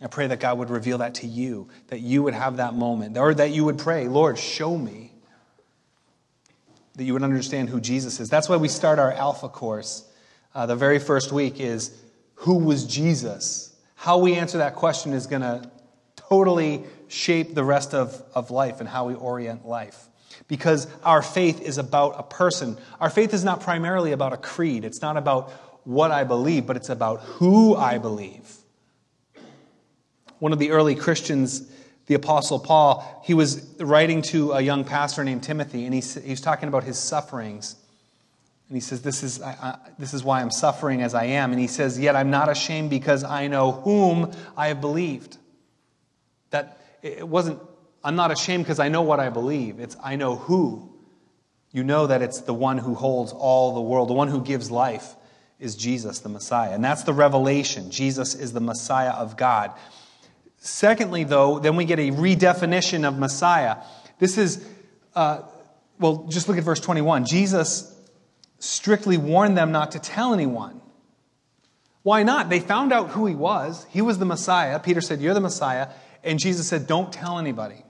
I 0.00 0.06
pray 0.06 0.28
that 0.28 0.40
God 0.40 0.58
would 0.58 0.70
reveal 0.70 0.98
that 0.98 1.16
to 1.16 1.26
you, 1.26 1.68
that 1.88 2.00
you 2.00 2.22
would 2.22 2.34
have 2.34 2.58
that 2.58 2.74
moment, 2.74 3.16
or 3.18 3.34
that 3.34 3.50
you 3.50 3.64
would 3.64 3.78
pray, 3.78 4.06
Lord, 4.06 4.38
show 4.38 4.76
me. 4.76 5.12
That 6.94 7.04
you 7.04 7.12
would 7.12 7.22
understand 7.22 7.68
who 7.68 7.80
Jesus 7.80 8.20
is. 8.20 8.28
That's 8.28 8.48
why 8.48 8.56
we 8.56 8.68
start 8.68 8.98
our 8.98 9.12
Alpha 9.12 9.48
course. 9.48 10.04
Uh, 10.54 10.66
the 10.66 10.76
very 10.76 10.98
first 10.98 11.32
week 11.32 11.60
is 11.60 11.92
Who 12.36 12.58
was 12.58 12.84
Jesus? 12.84 13.68
how 13.98 14.18
we 14.18 14.36
answer 14.36 14.58
that 14.58 14.76
question 14.76 15.12
is 15.12 15.26
going 15.26 15.42
to 15.42 15.68
totally 16.14 16.84
shape 17.08 17.54
the 17.54 17.64
rest 17.64 17.94
of, 17.94 18.22
of 18.32 18.52
life 18.52 18.78
and 18.78 18.88
how 18.88 19.06
we 19.06 19.14
orient 19.14 19.66
life. 19.66 20.06
Because 20.46 20.86
our 21.02 21.20
faith 21.20 21.60
is 21.60 21.78
about 21.78 22.14
a 22.16 22.22
person. 22.22 22.78
Our 23.00 23.10
faith 23.10 23.34
is 23.34 23.42
not 23.42 23.60
primarily 23.60 24.12
about 24.12 24.32
a 24.32 24.36
creed. 24.36 24.84
It's 24.84 25.02
not 25.02 25.16
about 25.16 25.52
what 25.88 26.10
I 26.10 26.22
believe, 26.22 26.66
but 26.66 26.76
it's 26.76 26.90
about 26.90 27.20
who 27.20 27.74
I 27.74 27.96
believe. 27.96 28.56
One 30.38 30.52
of 30.52 30.58
the 30.58 30.72
early 30.72 30.94
Christians, 30.94 31.66
the 32.04 32.14
Apostle 32.14 32.58
Paul, 32.58 33.22
he 33.24 33.32
was 33.32 33.74
writing 33.80 34.20
to 34.24 34.52
a 34.52 34.60
young 34.60 34.84
pastor 34.84 35.24
named 35.24 35.44
Timothy, 35.44 35.86
and 35.86 35.94
he, 35.94 36.30
was 36.30 36.42
talking 36.42 36.68
about 36.68 36.84
his 36.84 36.98
sufferings. 36.98 37.74
And 38.68 38.76
he 38.76 38.82
says, 38.82 39.00
this 39.00 39.22
is, 39.22 39.40
I, 39.40 39.52
I, 39.52 39.78
this 39.98 40.12
is 40.12 40.22
why 40.22 40.42
I'm 40.42 40.50
suffering 40.50 41.00
as 41.00 41.14
I 41.14 41.24
am. 41.24 41.52
And 41.52 41.60
he 41.60 41.68
says, 41.68 41.98
Yet 41.98 42.14
I'm 42.14 42.30
not 42.30 42.50
ashamed 42.50 42.90
because 42.90 43.24
I 43.24 43.46
know 43.46 43.72
whom 43.72 44.30
I 44.58 44.68
have 44.68 44.82
believed. 44.82 45.38
That 46.50 46.82
it 47.00 47.26
wasn't, 47.26 47.62
I'm 48.04 48.14
not 48.14 48.30
ashamed 48.30 48.64
because 48.64 48.78
I 48.78 48.90
know 48.90 49.00
what 49.00 49.20
I 49.20 49.30
believe. 49.30 49.80
It's, 49.80 49.96
I 50.04 50.16
know 50.16 50.36
who. 50.36 50.92
You 51.72 51.82
know 51.82 52.08
that 52.08 52.20
it's 52.20 52.42
the 52.42 52.52
one 52.52 52.76
who 52.76 52.94
holds 52.94 53.32
all 53.32 53.72
the 53.72 53.80
world, 53.80 54.10
the 54.10 54.14
one 54.14 54.28
who 54.28 54.42
gives 54.42 54.70
life 54.70 55.14
is 55.58 55.74
Jesus, 55.74 56.20
the 56.20 56.28
Messiah. 56.28 56.72
And 56.72 56.84
that's 56.84 57.02
the 57.02 57.12
revelation. 57.12 57.90
Jesus 57.90 58.34
is 58.34 58.52
the 58.52 58.60
Messiah 58.60 59.10
of 59.10 59.36
God. 59.36 59.72
Secondly, 60.58 61.24
though, 61.24 61.58
then 61.58 61.76
we 61.76 61.84
get 61.84 61.98
a 61.98 62.10
redefinition 62.10 63.06
of 63.06 63.18
Messiah. 63.18 63.76
This 64.18 64.38
is, 64.38 64.66
uh, 65.14 65.42
well, 65.98 66.26
just 66.28 66.48
look 66.48 66.58
at 66.58 66.64
verse 66.64 66.80
21. 66.80 67.24
Jesus 67.24 67.94
strictly 68.58 69.16
warned 69.16 69.56
them 69.56 69.72
not 69.72 69.92
to 69.92 69.98
tell 69.98 70.34
anyone. 70.34 70.80
Why 72.02 72.22
not? 72.22 72.48
They 72.48 72.60
found 72.60 72.92
out 72.92 73.10
who 73.10 73.26
he 73.26 73.34
was. 73.34 73.86
He 73.90 74.00
was 74.00 74.18
the 74.18 74.24
Messiah. 74.24 74.78
Peter 74.78 75.00
said, 75.00 75.20
You're 75.20 75.34
the 75.34 75.40
Messiah. 75.40 75.88
And 76.24 76.38
Jesus 76.38 76.68
said, 76.68 76.86
Don't 76.86 77.12
tell 77.12 77.38
anybody. 77.38 77.84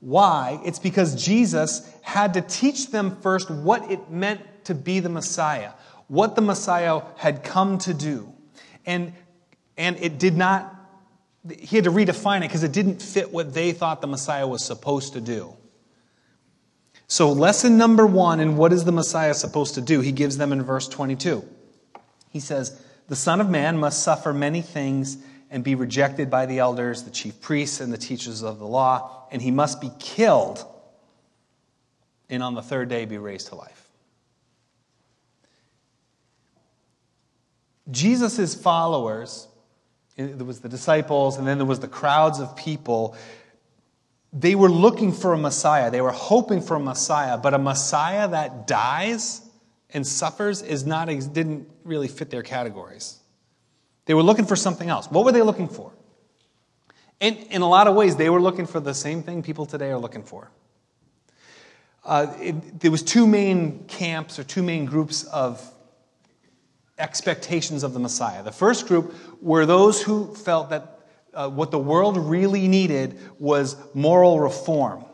Why? 0.00 0.60
It's 0.64 0.80
because 0.80 1.24
Jesus 1.24 1.88
had 2.02 2.34
to 2.34 2.40
teach 2.40 2.90
them 2.90 3.16
first 3.22 3.50
what 3.50 3.90
it 3.90 4.10
meant 4.10 4.40
to 4.64 4.74
be 4.74 5.00
the 5.00 5.08
Messiah, 5.08 5.70
what 6.08 6.36
the 6.36 6.42
Messiah 6.42 7.02
had 7.16 7.44
come 7.44 7.78
to 7.78 7.94
do. 7.94 8.32
And, 8.86 9.12
and 9.76 9.96
it 9.98 10.18
did 10.18 10.36
not, 10.36 10.74
he 11.58 11.76
had 11.76 11.84
to 11.84 11.90
redefine 11.90 12.38
it 12.38 12.48
because 12.48 12.62
it 12.62 12.72
didn't 12.72 13.00
fit 13.00 13.32
what 13.32 13.54
they 13.54 13.72
thought 13.72 14.00
the 14.00 14.06
Messiah 14.06 14.46
was 14.46 14.64
supposed 14.64 15.14
to 15.14 15.20
do. 15.20 15.54
So, 17.06 17.32
lesson 17.32 17.76
number 17.76 18.06
one 18.06 18.40
in 18.40 18.56
what 18.56 18.72
is 18.72 18.84
the 18.84 18.92
Messiah 18.92 19.34
supposed 19.34 19.74
to 19.74 19.82
do, 19.82 20.00
he 20.00 20.12
gives 20.12 20.38
them 20.38 20.50
in 20.50 20.62
verse 20.62 20.88
22. 20.88 21.44
He 22.30 22.40
says, 22.40 22.80
The 23.08 23.16
Son 23.16 23.40
of 23.40 23.50
Man 23.50 23.76
must 23.76 24.02
suffer 24.02 24.32
many 24.32 24.62
things 24.62 25.18
and 25.50 25.62
be 25.62 25.74
rejected 25.74 26.30
by 26.30 26.46
the 26.46 26.60
elders, 26.60 27.02
the 27.02 27.10
chief 27.10 27.38
priests, 27.42 27.80
and 27.80 27.92
the 27.92 27.98
teachers 27.98 28.42
of 28.42 28.58
the 28.58 28.66
law, 28.66 29.26
and 29.30 29.42
he 29.42 29.50
must 29.50 29.82
be 29.82 29.90
killed 29.98 30.64
and 32.32 32.42
on 32.42 32.54
the 32.54 32.62
third 32.62 32.88
day 32.88 33.04
be 33.04 33.18
raised 33.18 33.48
to 33.48 33.54
life. 33.54 33.81
Jesus' 37.92 38.54
followers, 38.54 39.46
there 40.16 40.44
was 40.44 40.60
the 40.60 40.68
disciples, 40.68 41.38
and 41.38 41.46
then 41.46 41.58
there 41.58 41.66
was 41.66 41.80
the 41.80 41.88
crowds 41.88 42.40
of 42.40 42.56
people 42.56 43.16
they 44.32 44.54
were 44.54 44.70
looking 44.70 45.12
for 45.12 45.34
a 45.34 45.38
Messiah. 45.38 45.90
They 45.90 46.00
were 46.00 46.10
hoping 46.10 46.62
for 46.62 46.76
a 46.76 46.80
Messiah, 46.80 47.36
but 47.36 47.52
a 47.52 47.58
Messiah 47.58 48.28
that 48.28 48.66
dies 48.66 49.42
and 49.90 50.06
suffers 50.06 50.62
is 50.62 50.86
not, 50.86 51.08
didn't 51.32 51.68
really 51.84 52.08
fit 52.08 52.30
their 52.30 52.42
categories. 52.42 53.18
They 54.06 54.14
were 54.14 54.22
looking 54.22 54.46
for 54.46 54.56
something 54.56 54.88
else. 54.88 55.10
What 55.10 55.24
were 55.24 55.32
they 55.32 55.42
looking 55.42 55.68
for? 55.68 55.92
In, 57.20 57.36
in 57.50 57.62
a 57.62 57.68
lot 57.68 57.86
of 57.86 57.94
ways, 57.94 58.16
they 58.16 58.30
were 58.30 58.40
looking 58.40 58.66
for 58.66 58.80
the 58.80 58.94
same 58.94 59.22
thing 59.22 59.42
people 59.42 59.66
today 59.66 59.90
are 59.90 59.98
looking 59.98 60.22
for. 60.22 60.50
Uh, 62.04 62.34
it, 62.40 62.80
there 62.80 62.90
was 62.90 63.02
two 63.02 63.26
main 63.26 63.84
camps 63.84 64.38
or 64.38 64.44
two 64.44 64.62
main 64.62 64.86
groups 64.86 65.24
of 65.24 65.62
expectations 66.98 67.82
of 67.82 67.94
the 67.94 68.00
Messiah. 68.00 68.42
The 68.42 68.52
first 68.52 68.86
group 68.86 69.14
were 69.40 69.66
those 69.66 70.02
who 70.02 70.34
felt 70.34 70.70
that 70.70 71.00
uh, 71.34 71.48
what 71.48 71.70
the 71.70 71.78
world 71.78 72.16
really 72.16 72.68
needed 72.68 73.18
was 73.38 73.76
moral 73.94 74.40
reform. 74.40 75.04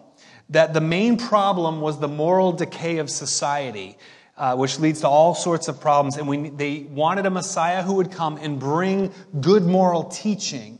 That 0.50 0.74
the 0.74 0.80
main 0.80 1.16
problem 1.16 1.80
was 1.80 2.00
the 2.00 2.08
moral 2.08 2.52
decay 2.52 2.98
of 2.98 3.10
society, 3.10 3.98
uh, 4.36 4.56
which 4.56 4.78
leads 4.78 5.00
to 5.00 5.08
all 5.08 5.34
sorts 5.34 5.68
of 5.68 5.80
problems. 5.80 6.16
And 6.16 6.26
we, 6.26 6.50
they 6.50 6.80
wanted 6.90 7.26
a 7.26 7.30
Messiah 7.30 7.82
who 7.82 7.94
would 7.94 8.10
come 8.10 8.36
and 8.38 8.58
bring 8.58 9.12
good 9.40 9.64
moral 9.64 10.04
teaching. 10.04 10.78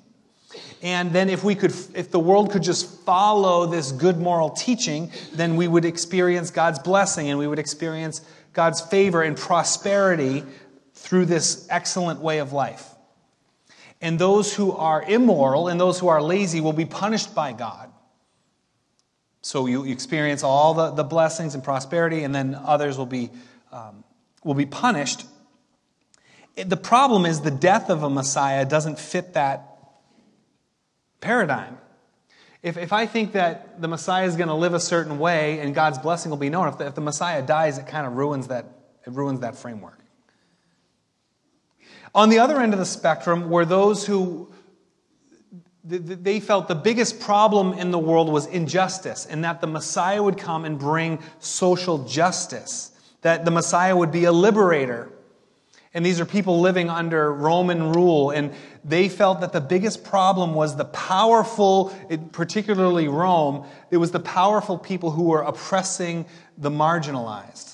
And 0.83 1.13
then 1.13 1.29
if 1.29 1.45
we 1.45 1.55
could, 1.55 1.73
if 1.95 2.11
the 2.11 2.21
world 2.21 2.51
could 2.51 2.63
just 2.63 3.05
follow 3.05 3.67
this 3.67 3.93
good 3.93 4.19
moral 4.19 4.51
teaching, 4.51 5.11
then 5.33 5.57
we 5.57 5.69
would 5.69 5.85
experience 5.85 6.51
God's 6.51 6.79
blessing 6.79 7.29
and 7.29 7.39
we 7.39 7.47
would 7.47 7.59
experience 7.59 8.23
God's 8.53 8.81
favor 8.81 9.23
and 9.23 9.37
prosperity 9.37 10.45
through 11.09 11.25
this 11.25 11.67
excellent 11.71 12.21
way 12.21 12.37
of 12.37 12.53
life. 12.53 12.87
And 14.03 14.19
those 14.19 14.55
who 14.55 14.73
are 14.73 15.03
immoral 15.03 15.69
and 15.69 15.81
those 15.81 15.99
who 15.99 16.09
are 16.09 16.21
lazy 16.21 16.61
will 16.61 16.75
be 16.75 16.85
punished 16.85 17.35
by 17.35 17.55
God. 17.55 17.91
So 19.41 19.65
you 19.65 19.87
experience 19.87 20.43
all 20.43 20.75
the, 20.75 20.91
the 20.91 21.05
blessings 21.05 21.55
and 21.55 21.65
prosperity, 21.65 22.25
and 22.25 22.35
then 22.35 22.55
others 22.55 22.99
will 22.99 23.07
be, 23.07 23.31
um, 23.73 24.05
will 24.45 24.53
be 24.53 24.67
punished. 24.67 25.25
The 26.57 26.77
problem 26.77 27.25
is 27.25 27.41
the 27.41 27.51
death 27.51 27.89
of 27.89 28.03
a 28.03 28.11
Messiah 28.11 28.67
doesn't 28.67 28.99
fit 28.99 29.33
that 29.33 29.79
paradigm. 31.23 31.79
If, 32.63 32.77
if 32.77 32.93
I 32.93 33.07
think 33.07 33.33
that 33.33 33.81
the 33.81 33.89
Messiah 33.89 34.27
is 34.27 34.37
going 34.37 34.49
to 34.49 34.55
live 34.55 34.75
a 34.75 34.81
certain 34.81 35.19
way 35.19 35.61
and 35.61 35.75
God's 35.75 35.97
blessing 35.97 36.29
will 36.29 36.37
be 36.37 36.51
known, 36.51 36.69
if 36.69 36.77
the, 36.77 36.87
if 36.87 36.95
the 36.95 37.01
Messiah 37.01 37.41
dies, 37.41 37.79
it 37.79 37.87
kind 37.87 38.07
of 38.07 38.13
ruins 38.13 38.49
that, 38.49 38.67
it 39.07 39.13
ruins 39.15 39.41
that 39.41 39.57
framework. 39.57 39.98
On 42.15 42.29
the 42.29 42.39
other 42.39 42.61
end 42.61 42.73
of 42.73 42.79
the 42.79 42.87
spectrum 42.87 43.51
were 43.51 43.65
those 43.65 44.07
who 44.07 44.53
they 45.85 46.39
felt 46.39 46.69
the 46.69 46.75
biggest 46.75 47.19
problem 47.19 47.73
in 47.73 47.91
the 47.91 47.99
world 47.99 48.29
was 48.31 48.47
injustice, 48.47 49.25
and 49.25 49.45
that 49.45 49.61
the 49.61 49.67
Messiah 49.67 50.23
would 50.23 50.37
come 50.37 50.67
and 50.67 50.79
bring 50.79 51.19
social 51.39 52.05
justice, 52.05 52.93
that 53.23 53.47
the 53.47 53.51
Messiah 53.51 53.97
would 53.97 54.13
be 54.13 54.25
a 54.25 54.33
liberator. 54.33 55.11
And 55.95 56.05
these 56.05 56.21
are 56.21 56.27
people 56.27 56.61
living 56.61 56.91
under 56.91 57.33
Roman 57.33 57.93
rule, 57.93 58.31
and 58.31 58.53
they 58.85 59.09
felt 59.09 59.41
that 59.41 59.53
the 59.53 59.63
biggest 59.63 60.05
problem 60.05 60.55
was 60.55 60.77
the 60.77 60.85
powerful, 60.85 61.89
particularly 62.33 63.09
Rome, 63.09 63.67
it 63.91 63.97
was 63.97 64.11
the 64.11 64.21
powerful 64.21 64.77
people 64.77 65.11
who 65.11 65.25
were 65.25 65.41
oppressing 65.41 66.27
the 66.59 66.71
marginalized 66.71 67.68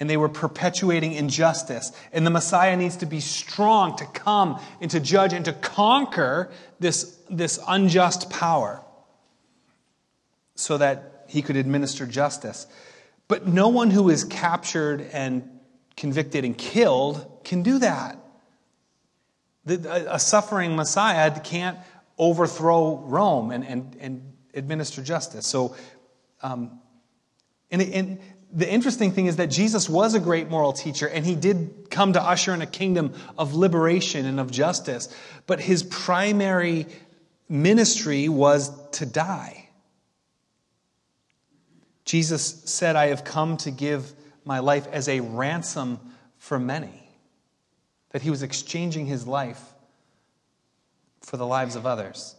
and 0.00 0.08
they 0.08 0.16
were 0.16 0.30
perpetuating 0.30 1.12
injustice. 1.12 1.92
And 2.12 2.26
the 2.26 2.30
Messiah 2.30 2.74
needs 2.76 2.96
to 2.96 3.06
be 3.06 3.20
strong 3.20 3.96
to 3.96 4.06
come 4.06 4.58
and 4.80 4.90
to 4.90 4.98
judge 4.98 5.34
and 5.34 5.44
to 5.44 5.52
conquer 5.52 6.50
this, 6.80 7.18
this 7.28 7.60
unjust 7.68 8.30
power 8.30 8.82
so 10.54 10.78
that 10.78 11.26
he 11.28 11.42
could 11.42 11.56
administer 11.56 12.06
justice. 12.06 12.66
But 13.28 13.46
no 13.46 13.68
one 13.68 13.90
who 13.90 14.08
is 14.08 14.24
captured 14.24 15.02
and 15.12 15.48
convicted 15.96 16.44
and 16.46 16.56
killed 16.56 17.40
can 17.44 17.62
do 17.62 17.78
that. 17.78 18.18
a 19.66 20.18
suffering 20.18 20.74
Messiah 20.74 21.38
can't 21.40 21.78
overthrow 22.18 22.96
Rome 22.96 23.50
and, 23.50 23.66
and, 23.66 23.96
and 24.00 24.32
administer 24.54 25.02
justice. 25.02 25.46
So, 25.46 25.76
um, 26.42 26.80
and, 27.70 27.82
and 27.82 28.18
the 28.52 28.70
interesting 28.70 29.12
thing 29.12 29.26
is 29.26 29.36
that 29.36 29.48
Jesus 29.48 29.88
was 29.88 30.14
a 30.14 30.20
great 30.20 30.48
moral 30.48 30.72
teacher 30.72 31.06
and 31.06 31.24
he 31.24 31.34
did 31.34 31.86
come 31.90 32.12
to 32.14 32.22
usher 32.22 32.52
in 32.52 32.62
a 32.62 32.66
kingdom 32.66 33.14
of 33.38 33.54
liberation 33.54 34.26
and 34.26 34.40
of 34.40 34.50
justice. 34.50 35.14
But 35.46 35.60
his 35.60 35.82
primary 35.82 36.86
ministry 37.48 38.28
was 38.28 38.70
to 38.92 39.06
die. 39.06 39.68
Jesus 42.04 42.62
said, 42.64 42.96
I 42.96 43.08
have 43.08 43.22
come 43.22 43.56
to 43.58 43.70
give 43.70 44.12
my 44.44 44.58
life 44.58 44.88
as 44.88 45.08
a 45.08 45.20
ransom 45.20 46.00
for 46.38 46.58
many. 46.58 47.08
That 48.10 48.22
he 48.22 48.30
was 48.30 48.42
exchanging 48.42 49.06
his 49.06 49.26
life 49.26 49.62
for 51.20 51.36
the 51.36 51.46
lives 51.46 51.76
of 51.76 51.86
others. 51.86 52.34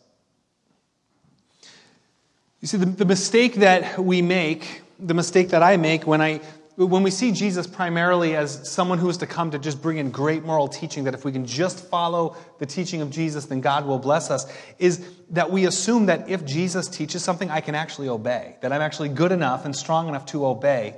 You 2.59 2.67
see, 2.67 2.77
the, 2.77 2.85
the 2.85 3.05
mistake 3.05 3.55
that 3.55 3.97
we 3.97 4.21
make 4.21 4.80
the 5.01 5.13
mistake 5.13 5.49
that 5.49 5.63
I 5.63 5.77
make 5.77 6.05
when 6.05 6.21
I 6.21 6.41
when 6.77 7.03
we 7.03 7.11
see 7.11 7.31
Jesus 7.31 7.67
primarily 7.67 8.35
as 8.35 8.69
someone 8.69 8.97
who 8.97 9.09
is 9.09 9.17
to 9.17 9.27
come 9.27 9.51
to 9.51 9.59
just 9.59 9.81
bring 9.81 9.97
in 9.97 10.09
great 10.09 10.43
moral 10.43 10.67
teaching, 10.67 11.03
that 11.03 11.13
if 11.13 11.25
we 11.25 11.31
can 11.31 11.45
just 11.45 11.85
follow 11.89 12.35
the 12.59 12.65
teaching 12.65 13.01
of 13.01 13.11
Jesus, 13.11 13.45
then 13.45 13.61
God 13.61 13.85
will 13.85 13.99
bless 13.99 14.31
us, 14.31 14.51
is 14.79 15.05
that 15.31 15.51
we 15.51 15.65
assume 15.65 16.05
that 16.05 16.29
if 16.29 16.45
Jesus 16.45 16.87
teaches 16.87 17.23
something, 17.23 17.49
I 17.49 17.61
can 17.61 17.75
actually 17.75 18.07
obey, 18.07 18.55
that 18.61 18.71
I'm 18.71 18.81
actually 18.81 19.09
good 19.09 19.31
enough 19.31 19.65
and 19.65 19.75
strong 19.75 20.07
enough 20.07 20.25
to 20.27 20.45
obey, 20.45 20.97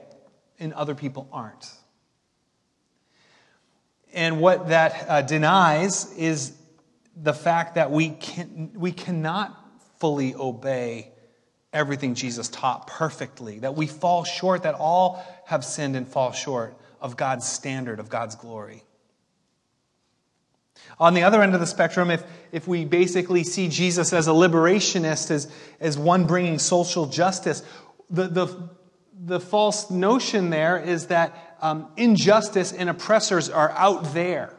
and 0.60 0.74
other 0.74 0.96
people 0.96 1.28
aren't. 1.34 1.72
And 4.14 4.40
what 4.40 4.70
that 4.70 5.06
uh, 5.10 5.22
denies 5.24 6.14
is 6.16 6.54
the 7.16 7.34
fact 7.34 7.76
that 7.76 7.90
we, 7.90 8.12
can, 8.12 8.72
we 8.76 8.92
cannot 8.92 9.58
fully 10.00 10.36
obey 10.36 11.13
everything 11.74 12.16
Jesus 12.16 12.48
taught 12.48 12.88
perfectly, 12.88 13.60
that 13.60 13.76
we 13.76 13.88
fall 13.88 14.24
short, 14.24 14.64
that 14.64 14.76
all 14.76 15.26
have 15.46 15.66
sinned 15.66 15.96
and 15.96 16.08
fall 16.08 16.32
short 16.32 16.78
of 17.02 17.18
God's 17.18 17.48
standard, 17.48 18.00
of 18.00 18.10
God's 18.10 18.36
glory. 18.36 18.84
On 21.00 21.14
the 21.14 21.24
other 21.24 21.42
end 21.42 21.54
of 21.54 21.60
the 21.60 21.68
spectrum, 21.68 22.12
if, 22.12 22.24
if 22.52 22.68
we 22.68 22.86
basically 22.86 23.44
see 23.44 23.68
Jesus 23.68 24.14
as 24.14 24.28
a 24.28 24.32
liberationist, 24.32 25.32
as, 25.32 25.52
as 25.80 25.98
one 25.98 26.26
bringing 26.26 26.60
social 26.60 27.08
justice, 27.08 27.64
the, 28.10 28.28
the, 28.28 28.70
the 29.20 29.40
false 29.40 29.90
notion 29.90 30.50
there 30.50 30.78
is 30.78 31.08
that 31.08 31.58
um, 31.62 31.88
injustice 31.98 32.72
and 32.72 32.90
oppressors 32.90 33.50
are 33.50 33.72
out 33.72 34.14
there. 34.14 34.54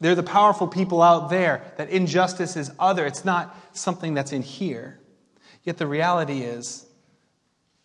They're 0.00 0.14
the 0.14 0.22
powerful 0.22 0.68
people 0.68 1.02
out 1.02 1.30
there, 1.30 1.62
that 1.78 1.88
injustice 1.88 2.56
is 2.56 2.70
other. 2.78 3.06
It's 3.06 3.24
not 3.24 3.56
something 3.72 4.14
that's 4.14 4.32
in 4.32 4.42
here. 4.42 5.00
Yet 5.66 5.78
the 5.78 5.86
reality 5.88 6.42
is 6.42 6.86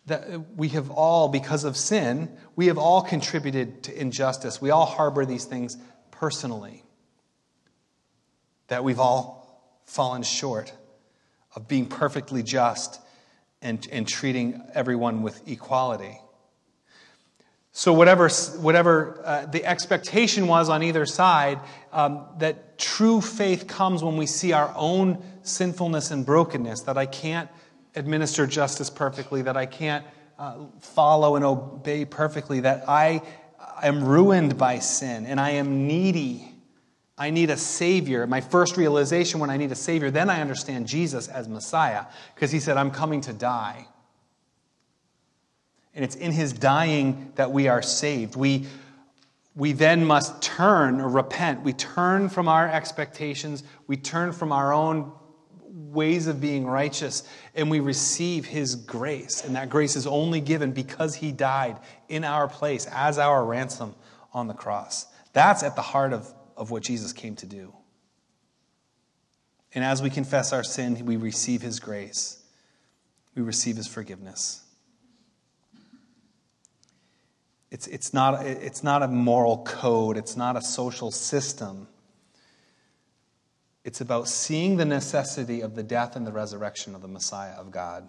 that 0.06 0.56
we 0.56 0.68
have 0.68 0.90
all, 0.90 1.28
because 1.28 1.64
of 1.64 1.76
sin, 1.76 2.30
we 2.54 2.68
have 2.68 2.78
all 2.78 3.02
contributed 3.02 3.82
to 3.82 4.00
injustice. 4.00 4.62
We 4.62 4.70
all 4.70 4.86
harbor 4.86 5.26
these 5.26 5.44
things 5.44 5.76
personally. 6.12 6.84
That 8.68 8.84
we've 8.84 9.00
all 9.00 9.82
fallen 9.84 10.22
short 10.22 10.72
of 11.56 11.66
being 11.66 11.86
perfectly 11.86 12.44
just 12.44 13.00
and, 13.60 13.86
and 13.90 14.06
treating 14.06 14.62
everyone 14.74 15.22
with 15.22 15.46
equality. 15.48 16.20
So, 17.72 17.92
whatever, 17.94 18.28
whatever 18.28 19.20
uh, 19.24 19.46
the 19.46 19.64
expectation 19.64 20.46
was 20.46 20.68
on 20.68 20.82
either 20.82 21.06
side, 21.06 21.58
um, 21.90 22.26
that 22.38 22.78
true 22.78 23.20
faith 23.20 23.66
comes 23.66 24.04
when 24.04 24.18
we 24.18 24.26
see 24.26 24.52
our 24.52 24.72
own 24.76 25.22
sinfulness 25.42 26.10
and 26.10 26.24
brokenness, 26.24 26.82
that 26.82 26.98
I 26.98 27.06
can't 27.06 27.48
administer 27.94 28.46
justice 28.46 28.90
perfectly, 28.90 29.42
that 29.42 29.56
I 29.56 29.66
can't 29.66 30.04
uh, 30.38 30.64
follow 30.80 31.36
and 31.36 31.44
obey 31.44 32.04
perfectly, 32.04 32.60
that 32.60 32.88
I 32.88 33.22
am 33.82 34.04
ruined 34.04 34.56
by 34.56 34.78
sin 34.78 35.26
and 35.26 35.40
I 35.40 35.50
am 35.50 35.86
needy. 35.86 36.48
I 37.18 37.30
need 37.30 37.50
a 37.50 37.56
Savior. 37.56 38.26
My 38.26 38.40
first 38.40 38.76
realization 38.76 39.40
when 39.40 39.50
I 39.50 39.56
need 39.56 39.70
a 39.70 39.76
Savior, 39.76 40.10
then 40.10 40.30
I 40.30 40.40
understand 40.40 40.86
Jesus 40.86 41.28
as 41.28 41.48
Messiah 41.48 42.06
because 42.34 42.50
He 42.50 42.58
said, 42.60 42.76
I'm 42.76 42.90
coming 42.90 43.20
to 43.22 43.32
die. 43.32 43.86
And 45.94 46.04
it's 46.04 46.16
in 46.16 46.32
His 46.32 46.52
dying 46.52 47.32
that 47.34 47.52
we 47.52 47.68
are 47.68 47.82
saved. 47.82 48.34
We, 48.34 48.66
we 49.54 49.72
then 49.72 50.04
must 50.06 50.40
turn 50.40 51.00
or 51.00 51.08
repent. 51.08 51.62
We 51.62 51.74
turn 51.74 52.30
from 52.30 52.48
our 52.48 52.66
expectations, 52.66 53.62
we 53.86 53.96
turn 53.96 54.32
from 54.32 54.52
our 54.52 54.72
own 54.72 55.12
ways 55.72 56.26
of 56.26 56.40
being 56.40 56.66
righteous, 56.66 57.22
and 57.54 57.70
we 57.70 57.80
receive 57.80 58.44
His 58.44 58.76
grace. 58.76 59.44
And 59.44 59.56
that 59.56 59.70
grace 59.70 59.96
is 59.96 60.06
only 60.06 60.40
given 60.40 60.72
because 60.72 61.14
He 61.14 61.32
died 61.32 61.78
in 62.08 62.24
our 62.24 62.46
place 62.46 62.86
as 62.92 63.18
our 63.18 63.44
ransom 63.44 63.94
on 64.32 64.48
the 64.48 64.54
cross. 64.54 65.06
That's 65.32 65.62
at 65.62 65.76
the 65.76 65.82
heart 65.82 66.12
of, 66.12 66.32
of 66.56 66.70
what 66.70 66.82
Jesus 66.82 67.12
came 67.12 67.36
to 67.36 67.46
do. 67.46 67.74
And 69.74 69.82
as 69.82 70.02
we 70.02 70.10
confess 70.10 70.52
our 70.52 70.62
sin, 70.62 71.06
we 71.06 71.16
receive 71.16 71.62
His 71.62 71.80
grace, 71.80 72.42
we 73.34 73.42
receive 73.42 73.76
His 73.76 73.86
forgiveness. 73.86 74.62
It's, 77.70 77.86
it's, 77.86 78.12
not, 78.12 78.44
it's 78.44 78.84
not 78.84 79.02
a 79.02 79.08
moral 79.08 79.64
code, 79.64 80.18
it's 80.18 80.36
not 80.36 80.58
a 80.58 80.60
social 80.60 81.10
system. 81.10 81.88
It's 83.84 84.00
about 84.00 84.28
seeing 84.28 84.76
the 84.76 84.84
necessity 84.84 85.60
of 85.60 85.74
the 85.74 85.82
death 85.82 86.14
and 86.14 86.26
the 86.26 86.32
resurrection 86.32 86.94
of 86.94 87.02
the 87.02 87.08
Messiah 87.08 87.54
of 87.54 87.70
God. 87.70 88.08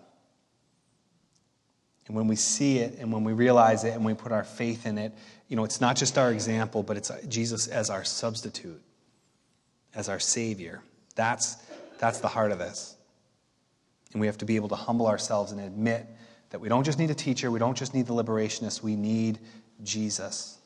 And 2.08 2.16
when 2.16 2.28
we 2.28 2.36
see 2.36 2.80
it 2.80 3.00
and 3.00 3.12
when 3.12 3.24
we 3.24 3.34
realize 3.34 3.84
it 3.84 3.94
and 3.94 4.06
we 4.06 4.14
put 4.14 4.32
our 4.32 4.44
faith 4.44 4.86
in 4.86 4.98
it, 4.98 5.14
you 5.48 5.56
know, 5.56 5.64
it's 5.64 5.80
not 5.80 5.96
just 5.96 6.18
our 6.18 6.32
example, 6.32 6.84
but 6.84 6.98
it's 6.98 7.12
Jesus 7.28 7.68
as 7.68 7.90
our 7.90 8.04
substitute, 8.04 8.82
as 9.96 10.10
our 10.10 10.20
Savior. 10.20 10.82
That's, 11.16 11.58
that's 12.00 12.20
the 12.20 12.28
heart 12.28 12.52
of 12.52 12.60
this. 12.60 12.96
And 14.12 14.22
we 14.22 14.28
have 14.28 14.38
to 14.40 14.46
be 14.46 14.58
able 14.58 14.70
to 14.70 14.76
humble 14.76 15.08
ourselves 15.08 15.52
and 15.52 15.62
admit 15.62 16.06
that 16.50 16.60
we 16.60 16.70
don't 16.70 16.84
just 16.84 17.00
need 17.00 17.10
a 17.10 17.16
teacher, 17.16 17.50
we 17.50 17.58
don't 17.58 17.78
just 17.78 17.96
need 17.96 18.06
the 18.06 18.14
liberationist, 18.14 18.84
we 18.84 18.96
need 18.96 19.40
Jesus. 19.82 20.60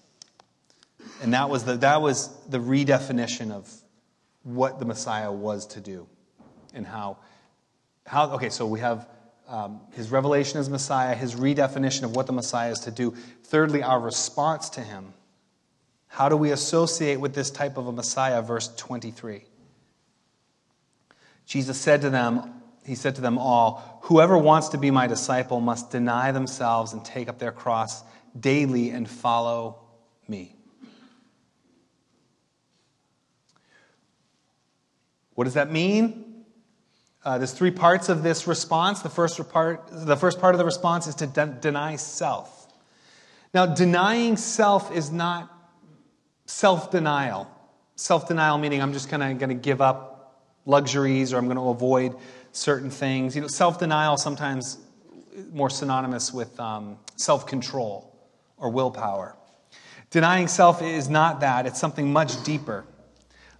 And 1.21 1.33
that 1.33 1.49
was 1.49 1.63
the, 1.63 1.77
that 1.77 2.01
was 2.01 2.29
the 2.47 2.59
redefinition 2.59 3.51
of, 3.51 3.71
what 4.47 4.79
the 4.79 4.85
Messiah 4.85 5.31
was 5.31 5.65
to 5.67 5.81
do 5.81 6.07
and 6.73 6.87
how. 6.87 7.17
how 8.05 8.31
okay, 8.31 8.49
so 8.49 8.65
we 8.65 8.79
have 8.79 9.07
um, 9.47 9.81
his 9.93 10.09
revelation 10.09 10.59
as 10.59 10.69
Messiah, 10.69 11.15
his 11.15 11.35
redefinition 11.35 12.03
of 12.03 12.15
what 12.15 12.27
the 12.27 12.33
Messiah 12.33 12.71
is 12.71 12.79
to 12.81 12.91
do. 12.91 13.13
Thirdly, 13.43 13.83
our 13.83 13.99
response 13.99 14.69
to 14.71 14.81
him. 14.81 15.13
How 16.07 16.29
do 16.29 16.37
we 16.37 16.51
associate 16.51 17.17
with 17.17 17.33
this 17.33 17.51
type 17.51 17.77
of 17.77 17.87
a 17.87 17.91
Messiah? 17.91 18.41
Verse 18.41 18.73
23. 18.75 19.43
Jesus 21.45 21.79
said 21.79 22.01
to 22.01 22.09
them, 22.09 22.61
He 22.85 22.95
said 22.95 23.15
to 23.15 23.21
them 23.21 23.37
all, 23.37 23.99
Whoever 24.03 24.37
wants 24.37 24.69
to 24.69 24.77
be 24.77 24.91
my 24.91 25.07
disciple 25.07 25.59
must 25.59 25.91
deny 25.91 26.31
themselves 26.31 26.93
and 26.93 27.03
take 27.03 27.27
up 27.27 27.39
their 27.39 27.51
cross 27.51 28.03
daily 28.39 28.91
and 28.91 29.09
follow 29.09 29.79
me. 30.27 30.56
What 35.37 35.43
does 35.43 35.53
that 35.53 35.71
mean? 35.71 36.45
Uh, 37.23 37.37
there's 37.37 37.51
three 37.51 37.69
parts 37.69 38.09
of 38.09 38.23
this 38.23 38.47
response. 38.47 39.03
The 39.03 39.09
first 39.09 39.37
part, 39.49 39.87
the 39.91 40.17
first 40.17 40.39
part 40.39 40.55
of 40.55 40.57
the 40.57 40.65
response 40.65 41.05
is 41.05 41.13
to 41.13 41.27
de- 41.27 41.45
deny 41.61 41.95
self. 41.95 42.67
Now, 43.53 43.67
denying 43.67 44.35
self 44.35 44.91
is 44.91 45.11
not 45.11 45.55
self 46.47 46.89
denial. 46.89 47.47
Self 47.97 48.27
denial 48.27 48.57
meaning 48.57 48.81
I'm 48.81 48.93
just 48.93 49.09
kind 49.09 49.21
of 49.21 49.37
going 49.37 49.49
to 49.49 49.61
give 49.61 49.79
up 49.79 50.41
luxuries 50.65 51.33
or 51.33 51.37
I'm 51.37 51.45
going 51.45 51.57
to 51.57 51.69
avoid 51.69 52.15
certain 52.51 52.89
things. 52.89 53.35
You 53.35 53.43
know, 53.43 53.47
self 53.47 53.77
denial 53.77 54.17
sometimes 54.17 54.79
more 55.51 55.69
synonymous 55.69 56.33
with 56.33 56.59
um, 56.59 56.97
self 57.15 57.45
control 57.45 58.11
or 58.57 58.71
willpower. 58.71 59.35
Denying 60.09 60.47
self 60.47 60.81
is 60.81 61.09
not 61.09 61.41
that, 61.41 61.67
it's 61.67 61.79
something 61.79 62.11
much 62.11 62.43
deeper. 62.43 62.85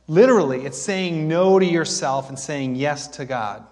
Literally, 0.07 0.65
it's 0.65 0.77
saying 0.77 1.27
no 1.27 1.59
to 1.59 1.65
yourself 1.65 2.29
and 2.29 2.39
saying 2.39 2.75
yes 2.75 3.07
to 3.07 3.25
God. 3.25 3.65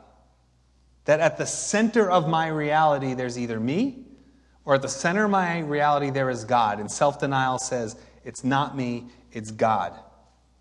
That 1.05 1.19
at 1.19 1.37
the 1.37 1.45
center 1.45 2.09
of 2.09 2.27
my 2.27 2.47
reality, 2.47 3.13
there's 3.13 3.39
either 3.39 3.59
me, 3.59 4.03
or 4.65 4.75
at 4.75 4.81
the 4.81 4.89
center 4.89 5.25
of 5.25 5.31
my 5.31 5.59
reality, 5.59 6.09
there 6.09 6.29
is 6.29 6.43
God. 6.43 6.79
And 6.79 6.91
self 6.91 7.19
denial 7.19 7.59
says, 7.59 7.95
it's 8.23 8.43
not 8.43 8.75
me, 8.75 9.05
it's 9.31 9.51
God. 9.51 9.93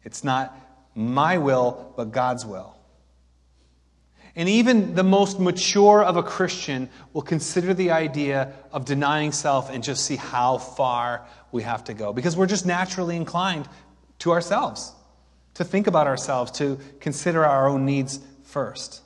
It's 0.05 0.23
not 0.23 0.57
my 0.95 1.39
will, 1.39 1.93
but 1.97 2.13
God's 2.13 2.45
will. 2.45 2.77
And 4.37 4.49
even 4.49 4.95
the 4.95 5.05
most 5.05 5.41
mature 5.41 6.03
of 6.03 6.17
a 6.17 6.23
Christian 6.23 6.91
will 7.13 7.23
consider 7.23 7.73
the 7.73 7.93
idea 7.93 8.53
of 8.73 8.85
denying 8.85 9.33
self 9.33 9.71
and 9.71 9.83
just 9.83 10.05
see 10.05 10.17
how 10.17 10.59
far 10.59 11.27
we 11.53 11.63
have 11.63 11.85
to 11.85 11.95
go. 11.95 12.13
Because 12.13 12.37
we're 12.37 12.47
just 12.47 12.67
naturally 12.67 13.17
inclined 13.17 13.69
to 14.21 14.33
ourselves 14.33 14.93
to 15.55 15.65
think 15.65 15.87
about 15.87 16.07
ourselves, 16.07 16.51
to 16.53 16.79
consider 17.01 17.45
our 17.45 17.69
own 17.69 17.85
needs 17.85 18.21
first. 18.43 19.01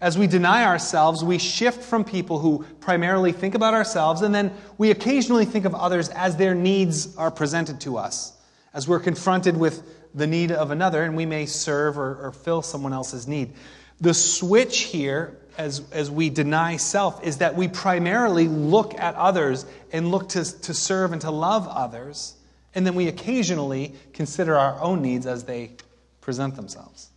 As 0.00 0.18
we 0.18 0.26
deny 0.26 0.64
ourselves, 0.64 1.24
we 1.24 1.38
shift 1.38 1.82
from 1.82 2.04
people 2.04 2.38
who 2.38 2.64
primarily 2.80 3.32
think 3.32 3.54
about 3.54 3.72
ourselves, 3.72 4.22
and 4.22 4.34
then 4.34 4.52
we 4.76 4.90
occasionally 4.90 5.46
think 5.46 5.64
of 5.64 5.74
others 5.74 6.10
as 6.10 6.36
their 6.36 6.54
needs 6.54 7.16
are 7.16 7.30
presented 7.30 7.80
to 7.82 7.96
us. 7.96 8.32
As 8.74 8.86
we're 8.86 9.00
confronted 9.00 9.56
with 9.56 9.82
the 10.14 10.26
need 10.26 10.52
of 10.52 10.70
another, 10.70 11.02
and 11.02 11.16
we 11.16 11.24
may 11.24 11.46
serve 11.46 11.98
or, 11.98 12.26
or 12.26 12.32
fill 12.32 12.60
someone 12.60 12.92
else's 12.92 13.26
need. 13.26 13.54
The 14.00 14.12
switch 14.12 14.80
here, 14.80 15.38
as, 15.56 15.82
as 15.92 16.10
we 16.10 16.28
deny 16.28 16.76
self, 16.76 17.24
is 17.24 17.38
that 17.38 17.56
we 17.56 17.68
primarily 17.68 18.48
look 18.48 18.94
at 18.98 19.14
others 19.14 19.64
and 19.92 20.10
look 20.10 20.28
to, 20.30 20.60
to 20.62 20.74
serve 20.74 21.12
and 21.12 21.20
to 21.22 21.30
love 21.30 21.66
others, 21.68 22.34
and 22.76 22.86
then 22.86 22.94
we 22.94 23.08
occasionally 23.08 23.94
consider 24.12 24.56
our 24.56 24.78
own 24.82 25.00
needs 25.00 25.26
as 25.26 25.44
they 25.44 25.70
present 26.20 26.54
themselves. 26.54 27.08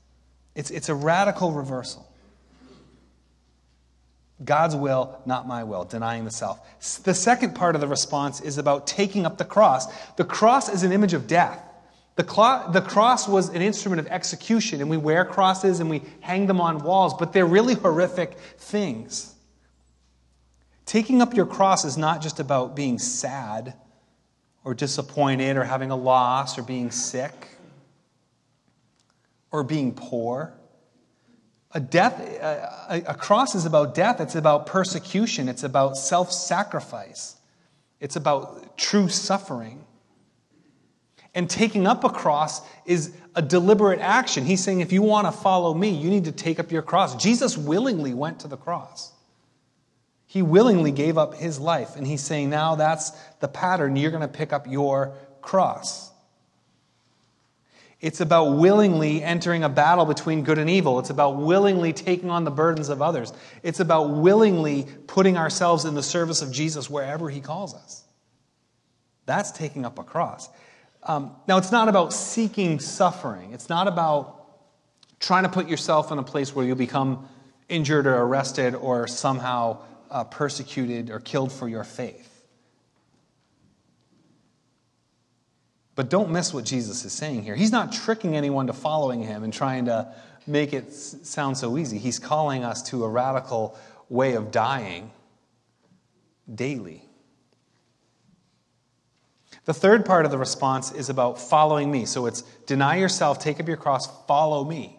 It's, 0.56 0.72
it's 0.72 0.88
a 0.88 0.96
radical 0.96 1.52
reversal. 1.52 2.10
God's 4.44 4.74
will, 4.74 5.22
not 5.26 5.48
my 5.48 5.66
will, 5.66 5.84
denying 5.84 6.24
the 6.24 6.32
self. 6.32 6.60
The 7.04 7.14
second 7.14 7.56
part 7.56 7.76
of 7.76 7.82
the 7.82 7.90
response 7.90 8.40
is 8.40 8.58
about 8.58 8.88
taking 8.88 9.26
up 9.26 9.38
the 9.38 9.44
cross. 9.44 9.86
The 10.14 10.24
cross 10.24 10.70
is 10.70 10.84
an 10.84 10.94
image 10.94 11.14
of 11.14 11.28
death. 11.28 11.62
The, 12.16 12.24
the 12.72 12.82
cross 12.82 13.28
was 13.28 13.50
an 13.50 13.62
instrument 13.62 14.00
of 14.00 14.08
execution, 14.08 14.80
and 14.80 14.90
we 14.90 14.96
wear 14.96 15.26
crosses 15.26 15.82
and 15.82 15.90
we 15.90 16.04
hang 16.22 16.48
them 16.48 16.62
on 16.62 16.84
walls, 16.84 17.14
but 17.20 17.34
they're 17.34 17.46
really 17.46 17.74
horrific 17.74 18.38
things. 18.58 19.36
Taking 20.86 21.22
up 21.22 21.34
your 21.34 21.46
cross 21.46 21.84
is 21.84 21.98
not 21.98 22.22
just 22.22 22.40
about 22.40 22.78
being 22.78 22.98
sad 22.98 23.74
or 24.64 24.74
disappointed 24.74 25.58
or 25.58 25.64
having 25.64 25.92
a 25.92 25.96
loss 25.96 26.58
or 26.58 26.64
being 26.64 26.92
sick 26.92 27.48
or 29.52 29.64
being 29.64 29.94
poor. 29.94 30.54
A 31.72 31.80
death, 31.80 32.20
a, 32.20 33.04
a 33.08 33.14
cross 33.14 33.56
is 33.56 33.66
about 33.66 33.94
death. 33.94 34.20
It's 34.20 34.36
about 34.36 34.66
persecution. 34.66 35.48
It's 35.48 35.64
about 35.64 35.98
self 35.98 36.32
sacrifice. 36.32 37.36
It's 38.00 38.16
about 38.16 38.78
true 38.78 39.08
suffering. 39.08 39.86
And 41.36 41.50
taking 41.50 41.86
up 41.86 42.04
a 42.04 42.10
cross 42.10 42.62
is 42.86 43.14
a 43.36 43.42
deliberate 43.42 44.00
action. 44.00 44.46
He's 44.46 44.64
saying, 44.64 44.82
if 44.82 44.92
you 44.92 45.04
want 45.04 45.28
to 45.28 45.32
follow 45.32 45.74
me, 45.74 45.90
you 45.90 46.10
need 46.10 46.26
to 46.26 46.32
take 46.32 46.60
up 46.60 46.72
your 46.72 46.82
cross. 46.82 47.16
Jesus 47.16 47.56
willingly 47.56 48.14
went 48.16 48.40
to 48.40 48.48
the 48.48 48.58
cross. 48.58 49.14
He 50.30 50.44
willingly 50.44 50.92
gave 50.92 51.18
up 51.18 51.34
his 51.34 51.60
life. 51.60 51.96
And 51.96 52.06
he's 52.06 52.22
saying, 52.22 52.52
now 52.52 52.76
that's 52.76 53.10
the 53.40 53.48
pattern. 53.48 53.96
You're 53.96 54.12
going 54.12 54.22
to 54.22 54.28
pick 54.28 54.54
up 54.54 54.68
your 54.68 55.16
cross. 55.42 56.12
It's 58.00 58.22
about 58.22 58.52
willingly 58.52 59.24
entering 59.24 59.64
a 59.64 59.70
battle 59.70 60.06
between 60.06 60.44
good 60.44 60.60
and 60.60 60.70
evil. 60.70 61.00
It's 61.00 61.10
about 61.10 61.38
willingly 61.38 61.94
taking 61.94 62.30
on 62.30 62.44
the 62.44 62.52
burdens 62.52 62.90
of 62.90 63.02
others. 63.02 63.34
It's 63.64 63.80
about 63.80 64.12
willingly 64.12 64.86
putting 65.08 65.36
ourselves 65.36 65.86
in 65.86 65.96
the 65.96 66.04
service 66.04 66.44
of 66.44 66.52
Jesus 66.52 66.92
wherever 66.92 67.32
He 67.32 67.42
calls 67.42 67.74
us. 67.74 68.04
That's 69.26 69.50
taking 69.50 69.84
up 69.84 69.98
a 69.98 70.04
cross. 70.04 70.48
Um, 71.02 71.36
now, 71.48 71.58
it's 71.58 71.72
not 71.72 71.90
about 71.90 72.14
seeking 72.14 72.80
suffering. 72.80 73.52
It's 73.54 73.68
not 73.68 73.88
about 73.88 74.46
trying 75.20 75.44
to 75.44 75.50
put 75.50 75.68
yourself 75.68 76.12
in 76.12 76.20
a 76.20 76.24
place 76.24 76.56
where 76.56 76.64
you'll 76.64 76.76
become 76.76 77.28
injured 77.68 78.06
or 78.06 78.16
arrested 78.16 78.76
or 78.76 79.08
somehow 79.08 79.80
uh, 80.10 80.24
persecuted 80.26 81.10
or 81.10 81.20
killed 81.20 81.52
for 81.52 81.68
your 81.68 81.84
faith. 81.84 82.26
But 85.96 86.10
don't 86.10 86.32
miss 86.32 86.54
what 86.54 86.64
Jesus 86.64 87.04
is 87.04 87.12
saying 87.12 87.44
here. 87.44 87.56
He's 87.56 87.72
not 87.72 87.92
tricking 87.92 88.38
anyone 88.38 88.68
to 88.68 88.74
following 88.74 89.22
him 89.22 89.44
and 89.44 89.52
trying 89.52 89.86
to 89.86 90.14
make 90.48 90.74
it 90.74 90.94
sound 90.94 91.58
so 91.58 91.78
easy. 91.78 91.98
He's 91.98 92.20
calling 92.20 92.64
us 92.64 92.82
to 92.84 93.04
a 93.04 93.10
radical 93.10 93.78
way 94.08 94.34
of 94.34 94.52
dying 94.52 95.12
daily. 96.54 97.04
The 99.66 99.74
third 99.74 100.06
part 100.06 100.26
of 100.26 100.32
the 100.32 100.38
response 100.38 100.92
is 100.92 101.10
about 101.10 101.40
following 101.40 101.92
me. 101.92 102.06
So 102.06 102.26
it's 102.26 102.42
deny 102.66 102.96
yourself, 102.96 103.40
take 103.40 103.60
up 103.60 103.68
your 103.68 103.78
cross, 103.78 104.08
follow 104.26 104.64
me. 104.64 104.99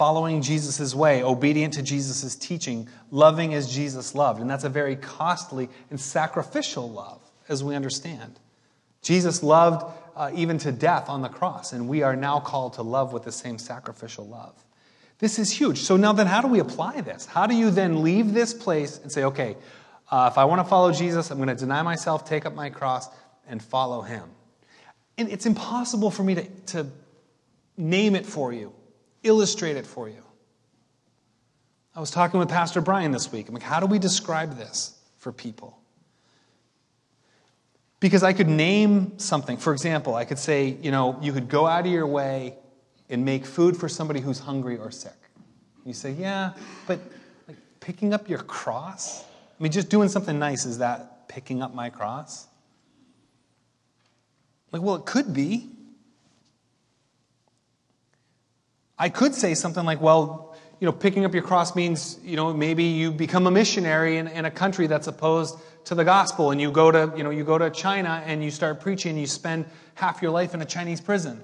Following 0.00 0.40
Jesus' 0.40 0.94
way, 0.94 1.22
obedient 1.22 1.74
to 1.74 1.82
Jesus' 1.82 2.34
teaching, 2.34 2.88
loving 3.10 3.52
as 3.52 3.70
Jesus 3.70 4.14
loved. 4.14 4.40
And 4.40 4.48
that's 4.48 4.64
a 4.64 4.70
very 4.70 4.96
costly 4.96 5.68
and 5.90 6.00
sacrificial 6.00 6.88
love, 6.88 7.20
as 7.50 7.62
we 7.62 7.74
understand. 7.74 8.40
Jesus 9.02 9.42
loved 9.42 9.84
uh, 10.16 10.30
even 10.34 10.56
to 10.56 10.72
death 10.72 11.10
on 11.10 11.20
the 11.20 11.28
cross, 11.28 11.74
and 11.74 11.86
we 11.86 12.02
are 12.02 12.16
now 12.16 12.40
called 12.40 12.72
to 12.72 12.82
love 12.82 13.12
with 13.12 13.24
the 13.24 13.30
same 13.30 13.58
sacrificial 13.58 14.26
love. 14.26 14.54
This 15.18 15.38
is 15.38 15.50
huge. 15.50 15.80
So, 15.80 15.98
now 15.98 16.14
then, 16.14 16.26
how 16.26 16.40
do 16.40 16.48
we 16.48 16.60
apply 16.60 17.02
this? 17.02 17.26
How 17.26 17.46
do 17.46 17.54
you 17.54 17.70
then 17.70 18.02
leave 18.02 18.32
this 18.32 18.54
place 18.54 18.98
and 19.02 19.12
say, 19.12 19.24
okay, 19.24 19.54
uh, 20.10 20.30
if 20.32 20.38
I 20.38 20.46
want 20.46 20.62
to 20.62 20.64
follow 20.64 20.92
Jesus, 20.92 21.30
I'm 21.30 21.36
going 21.36 21.50
to 21.50 21.54
deny 21.54 21.82
myself, 21.82 22.24
take 22.24 22.46
up 22.46 22.54
my 22.54 22.70
cross, 22.70 23.06
and 23.46 23.62
follow 23.62 24.00
him? 24.00 24.30
And 25.18 25.28
it's 25.28 25.44
impossible 25.44 26.10
for 26.10 26.22
me 26.22 26.36
to, 26.36 26.44
to 26.68 26.86
name 27.76 28.16
it 28.16 28.24
for 28.24 28.50
you, 28.50 28.72
illustrate 29.22 29.76
it 29.76 29.86
for 29.86 30.08
you. 30.08 30.22
I 31.94 32.00
was 32.00 32.10
talking 32.10 32.38
with 32.38 32.48
Pastor 32.48 32.80
Brian 32.80 33.10
this 33.10 33.32
week. 33.32 33.48
I'm 33.48 33.54
like, 33.54 33.62
how 33.62 33.80
do 33.80 33.86
we 33.86 33.98
describe 33.98 34.56
this 34.56 34.98
for 35.18 35.32
people? 35.32 35.78
Because 37.98 38.22
I 38.22 38.32
could 38.32 38.48
name 38.48 39.18
something. 39.18 39.56
For 39.56 39.72
example, 39.72 40.14
I 40.14 40.24
could 40.24 40.38
say, 40.38 40.78
you 40.80 40.90
know, 40.90 41.18
you 41.20 41.32
could 41.32 41.48
go 41.48 41.66
out 41.66 41.84
of 41.86 41.92
your 41.92 42.06
way 42.06 42.54
and 43.10 43.24
make 43.24 43.44
food 43.44 43.76
for 43.76 43.88
somebody 43.88 44.20
who's 44.20 44.38
hungry 44.38 44.78
or 44.78 44.90
sick. 44.90 45.12
You 45.84 45.92
say, 45.92 46.12
yeah, 46.12 46.52
but 46.86 47.00
like 47.48 47.56
picking 47.80 48.14
up 48.14 48.28
your 48.28 48.38
cross? 48.38 49.22
I 49.22 49.62
mean, 49.62 49.72
just 49.72 49.90
doing 49.90 50.08
something 50.08 50.38
nice, 50.38 50.64
is 50.64 50.78
that 50.78 51.28
picking 51.28 51.60
up 51.60 51.74
my 51.74 51.90
cross? 51.90 52.46
Like, 54.72 54.82
well, 54.82 54.94
it 54.94 55.04
could 55.04 55.34
be. 55.34 55.68
I 59.00 59.08
could 59.08 59.34
say 59.34 59.54
something 59.54 59.86
like, 59.86 60.02
well, 60.02 60.54
you 60.78 60.84
know, 60.84 60.92
picking 60.92 61.24
up 61.24 61.32
your 61.32 61.42
cross 61.42 61.74
means, 61.74 62.18
you 62.22 62.36
know, 62.36 62.52
maybe 62.52 62.84
you 62.84 63.10
become 63.10 63.46
a 63.46 63.50
missionary 63.50 64.18
in, 64.18 64.28
in 64.28 64.44
a 64.44 64.50
country 64.50 64.86
that's 64.86 65.06
opposed 65.06 65.56
to 65.84 65.94
the 65.94 66.04
gospel 66.04 66.50
and 66.50 66.60
you 66.60 66.70
go 66.70 66.90
to, 66.90 67.10
you 67.16 67.24
know, 67.24 67.30
you 67.30 67.42
go 67.42 67.56
to 67.56 67.70
China 67.70 68.22
and 68.26 68.44
you 68.44 68.50
start 68.50 68.78
preaching 68.78 69.12
and 69.12 69.18
you 69.18 69.26
spend 69.26 69.64
half 69.94 70.20
your 70.20 70.30
life 70.30 70.52
in 70.52 70.60
a 70.60 70.66
Chinese 70.66 71.00
prison. 71.00 71.42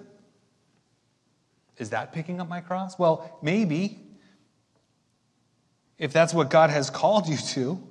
Is 1.79 1.91
that 1.91 2.13
picking 2.13 2.43
up 2.43 2.49
my 2.49 2.61
cross? 2.61 2.99
Well, 2.99 3.39
maybe. 3.41 4.01
If 5.99 6.13
that's 6.13 6.35
what 6.35 6.51
God 6.51 6.69
has 6.69 6.91
called 6.91 7.27
you 7.27 7.39
to. 7.39 7.83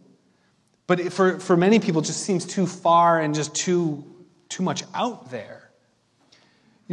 But 0.86 1.12
for, 1.12 1.40
for 1.40 1.58
many 1.58 1.80
people, 1.80 2.02
it 2.02 2.06
just 2.06 2.22
seems 2.22 2.46
too 2.46 2.68
far 2.68 3.20
and 3.20 3.34
just 3.34 3.56
too, 3.56 4.04
too 4.48 4.62
much 4.62 4.84
out 4.94 5.32
there. 5.32 5.72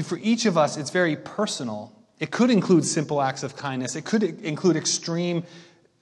For 0.02 0.18
each 0.22 0.46
of 0.46 0.56
us, 0.56 0.78
it's 0.78 0.88
very 0.88 1.16
personal. 1.16 2.01
It 2.22 2.30
could 2.30 2.50
include 2.50 2.84
simple 2.84 3.20
acts 3.20 3.42
of 3.42 3.56
kindness, 3.56 3.96
it 3.96 4.04
could 4.04 4.22
include 4.22 4.76
extreme 4.76 5.42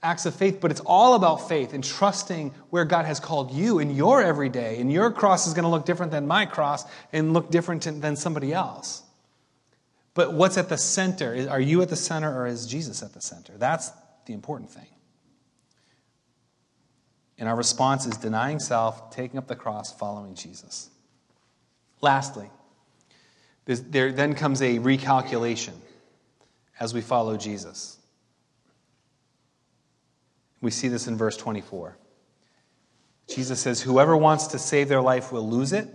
acts 0.03 0.27
of 0.27 0.35
faith, 0.35 0.59
but 0.61 0.69
it's 0.69 0.79
all 0.81 1.15
about 1.15 1.49
faith 1.49 1.73
and 1.73 1.83
trusting 1.83 2.53
where 2.69 2.85
God 2.85 3.05
has 3.05 3.19
called 3.19 3.51
you 3.51 3.79
in 3.79 3.95
your 3.95 4.21
everyday. 4.21 4.79
And 4.79 4.93
your 4.93 5.09
cross 5.09 5.47
is 5.47 5.55
going 5.55 5.63
to 5.63 5.69
look 5.69 5.83
different 5.83 6.11
than 6.11 6.27
my 6.27 6.45
cross 6.45 6.85
and 7.11 7.33
look 7.33 7.49
different 7.49 7.81
than 8.03 8.15
somebody 8.15 8.53
else. 8.53 9.01
But 10.13 10.35
what's 10.35 10.59
at 10.59 10.69
the 10.69 10.77
center? 10.77 11.47
Are 11.49 11.59
you 11.59 11.81
at 11.81 11.89
the 11.89 11.95
center 11.95 12.31
or 12.31 12.45
is 12.45 12.67
Jesus 12.67 13.01
at 13.01 13.13
the 13.13 13.21
center? 13.21 13.53
That's 13.57 13.91
the 14.27 14.33
important 14.33 14.69
thing. 14.69 14.89
And 17.39 17.49
our 17.49 17.55
response 17.55 18.05
is 18.05 18.15
denying 18.17 18.59
self, 18.59 19.09
taking 19.09 19.39
up 19.39 19.47
the 19.47 19.55
cross, 19.55 19.91
following 19.91 20.35
Jesus. 20.35 20.91
Lastly, 21.99 22.51
there 23.65 24.11
then 24.11 24.35
comes 24.35 24.61
a 24.61 24.77
recalculation 24.77 25.73
as 26.81 26.95
we 26.95 26.99
follow 26.99 27.37
Jesus. 27.37 27.99
We 30.61 30.71
see 30.71 30.87
this 30.87 31.05
in 31.05 31.15
verse 31.15 31.37
24. 31.37 31.95
Jesus 33.29 33.61
says, 33.61 33.81
Whoever 33.81 34.17
wants 34.17 34.47
to 34.47 34.59
save 34.59 34.89
their 34.89 35.01
life 35.01 35.31
will 35.31 35.47
lose 35.47 35.73
it, 35.73 35.87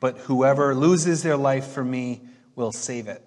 but 0.00 0.18
whoever 0.18 0.74
loses 0.74 1.22
their 1.22 1.38
life 1.38 1.68
for 1.68 1.82
me 1.82 2.20
will 2.54 2.70
save 2.70 3.08
it. 3.08 3.22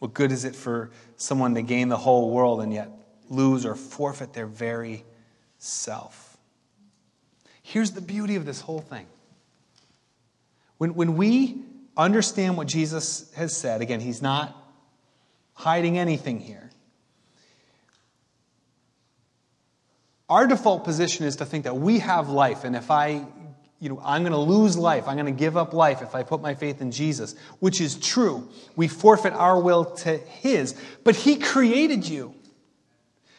What 0.00 0.14
good 0.14 0.32
is 0.32 0.44
it 0.44 0.56
for 0.56 0.90
someone 1.16 1.54
to 1.54 1.62
gain 1.62 1.88
the 1.88 1.96
whole 1.96 2.32
world 2.32 2.60
and 2.60 2.72
yet 2.72 2.90
lose 3.28 3.64
or 3.64 3.76
forfeit 3.76 4.32
their 4.32 4.48
very 4.48 5.04
self? 5.58 6.36
Here's 7.62 7.92
the 7.92 8.00
beauty 8.00 8.34
of 8.34 8.44
this 8.44 8.60
whole 8.60 8.80
thing. 8.80 9.06
When, 10.78 10.94
when 10.96 11.16
we 11.16 11.62
understand 11.96 12.56
what 12.56 12.66
Jesus 12.66 13.32
has 13.36 13.56
said, 13.56 13.80
again, 13.80 14.00
he's 14.00 14.20
not 14.20 14.58
hiding 15.62 15.96
anything 15.96 16.40
here. 16.40 16.70
Our 20.28 20.48
default 20.48 20.82
position 20.82 21.24
is 21.24 21.36
to 21.36 21.46
think 21.46 21.64
that 21.64 21.76
we 21.76 22.00
have 22.00 22.28
life, 22.28 22.64
and 22.64 22.74
if 22.74 22.90
I, 22.90 23.24
you 23.78 23.88
know, 23.88 24.00
I'm 24.04 24.22
going 24.22 24.32
to 24.32 24.38
lose 24.38 24.76
life, 24.76 25.06
I'm 25.06 25.14
going 25.14 25.26
to 25.26 25.38
give 25.38 25.56
up 25.56 25.72
life 25.72 26.02
if 26.02 26.16
I 26.16 26.24
put 26.24 26.42
my 26.42 26.54
faith 26.54 26.80
in 26.80 26.90
Jesus, 26.90 27.36
which 27.60 27.80
is 27.80 27.94
true. 27.94 28.48
We 28.74 28.88
forfeit 28.88 29.34
our 29.34 29.60
will 29.60 29.84
to 29.84 30.16
His, 30.16 30.74
but 31.04 31.14
He 31.14 31.36
created 31.36 32.08
you. 32.08 32.34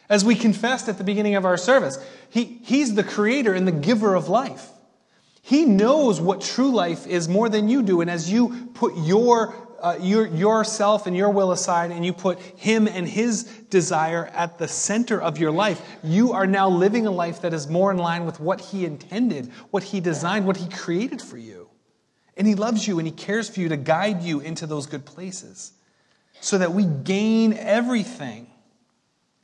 As 0.08 0.24
we 0.24 0.34
confessed 0.34 0.88
at 0.88 0.96
the 0.96 1.04
beginning 1.04 1.34
of 1.34 1.44
our 1.44 1.58
service, 1.58 1.98
he, 2.30 2.44
He's 2.62 2.94
the 2.94 3.04
creator 3.04 3.52
and 3.52 3.68
the 3.68 3.72
giver 3.72 4.14
of 4.14 4.30
life. 4.30 4.70
He 5.42 5.66
knows 5.66 6.22
what 6.22 6.40
true 6.40 6.72
life 6.72 7.06
is 7.06 7.28
more 7.28 7.50
than 7.50 7.68
you 7.68 7.82
do. 7.82 8.00
And 8.00 8.10
as 8.10 8.32
you 8.32 8.70
put 8.72 8.96
your, 8.96 9.63
uh, 9.84 9.98
your, 10.00 10.26
yourself 10.26 11.06
and 11.06 11.14
your 11.14 11.28
will 11.28 11.52
aside 11.52 11.90
and 11.90 12.06
you 12.06 12.12
put 12.14 12.40
Him 12.40 12.88
and 12.88 13.06
His 13.06 13.44
desire 13.68 14.30
at 14.32 14.56
the 14.58 14.66
center 14.66 15.20
of 15.20 15.36
your 15.36 15.50
life, 15.50 15.98
you 16.02 16.32
are 16.32 16.46
now 16.46 16.70
living 16.70 17.06
a 17.06 17.10
life 17.10 17.42
that 17.42 17.52
is 17.52 17.68
more 17.68 17.90
in 17.90 17.98
line 17.98 18.24
with 18.24 18.40
what 18.40 18.62
He 18.62 18.86
intended, 18.86 19.52
what 19.70 19.82
He 19.82 20.00
designed, 20.00 20.46
what 20.46 20.56
He 20.56 20.70
created 20.70 21.20
for 21.20 21.36
you. 21.36 21.68
And 22.34 22.46
He 22.46 22.54
loves 22.54 22.88
you 22.88 22.98
and 22.98 23.06
He 23.06 23.12
cares 23.12 23.50
for 23.50 23.60
you 23.60 23.68
to 23.68 23.76
guide 23.76 24.22
you 24.22 24.40
into 24.40 24.66
those 24.66 24.86
good 24.86 25.04
places 25.04 25.72
so 26.40 26.56
that 26.56 26.72
we 26.72 26.84
gain 26.84 27.52
everything 27.52 28.46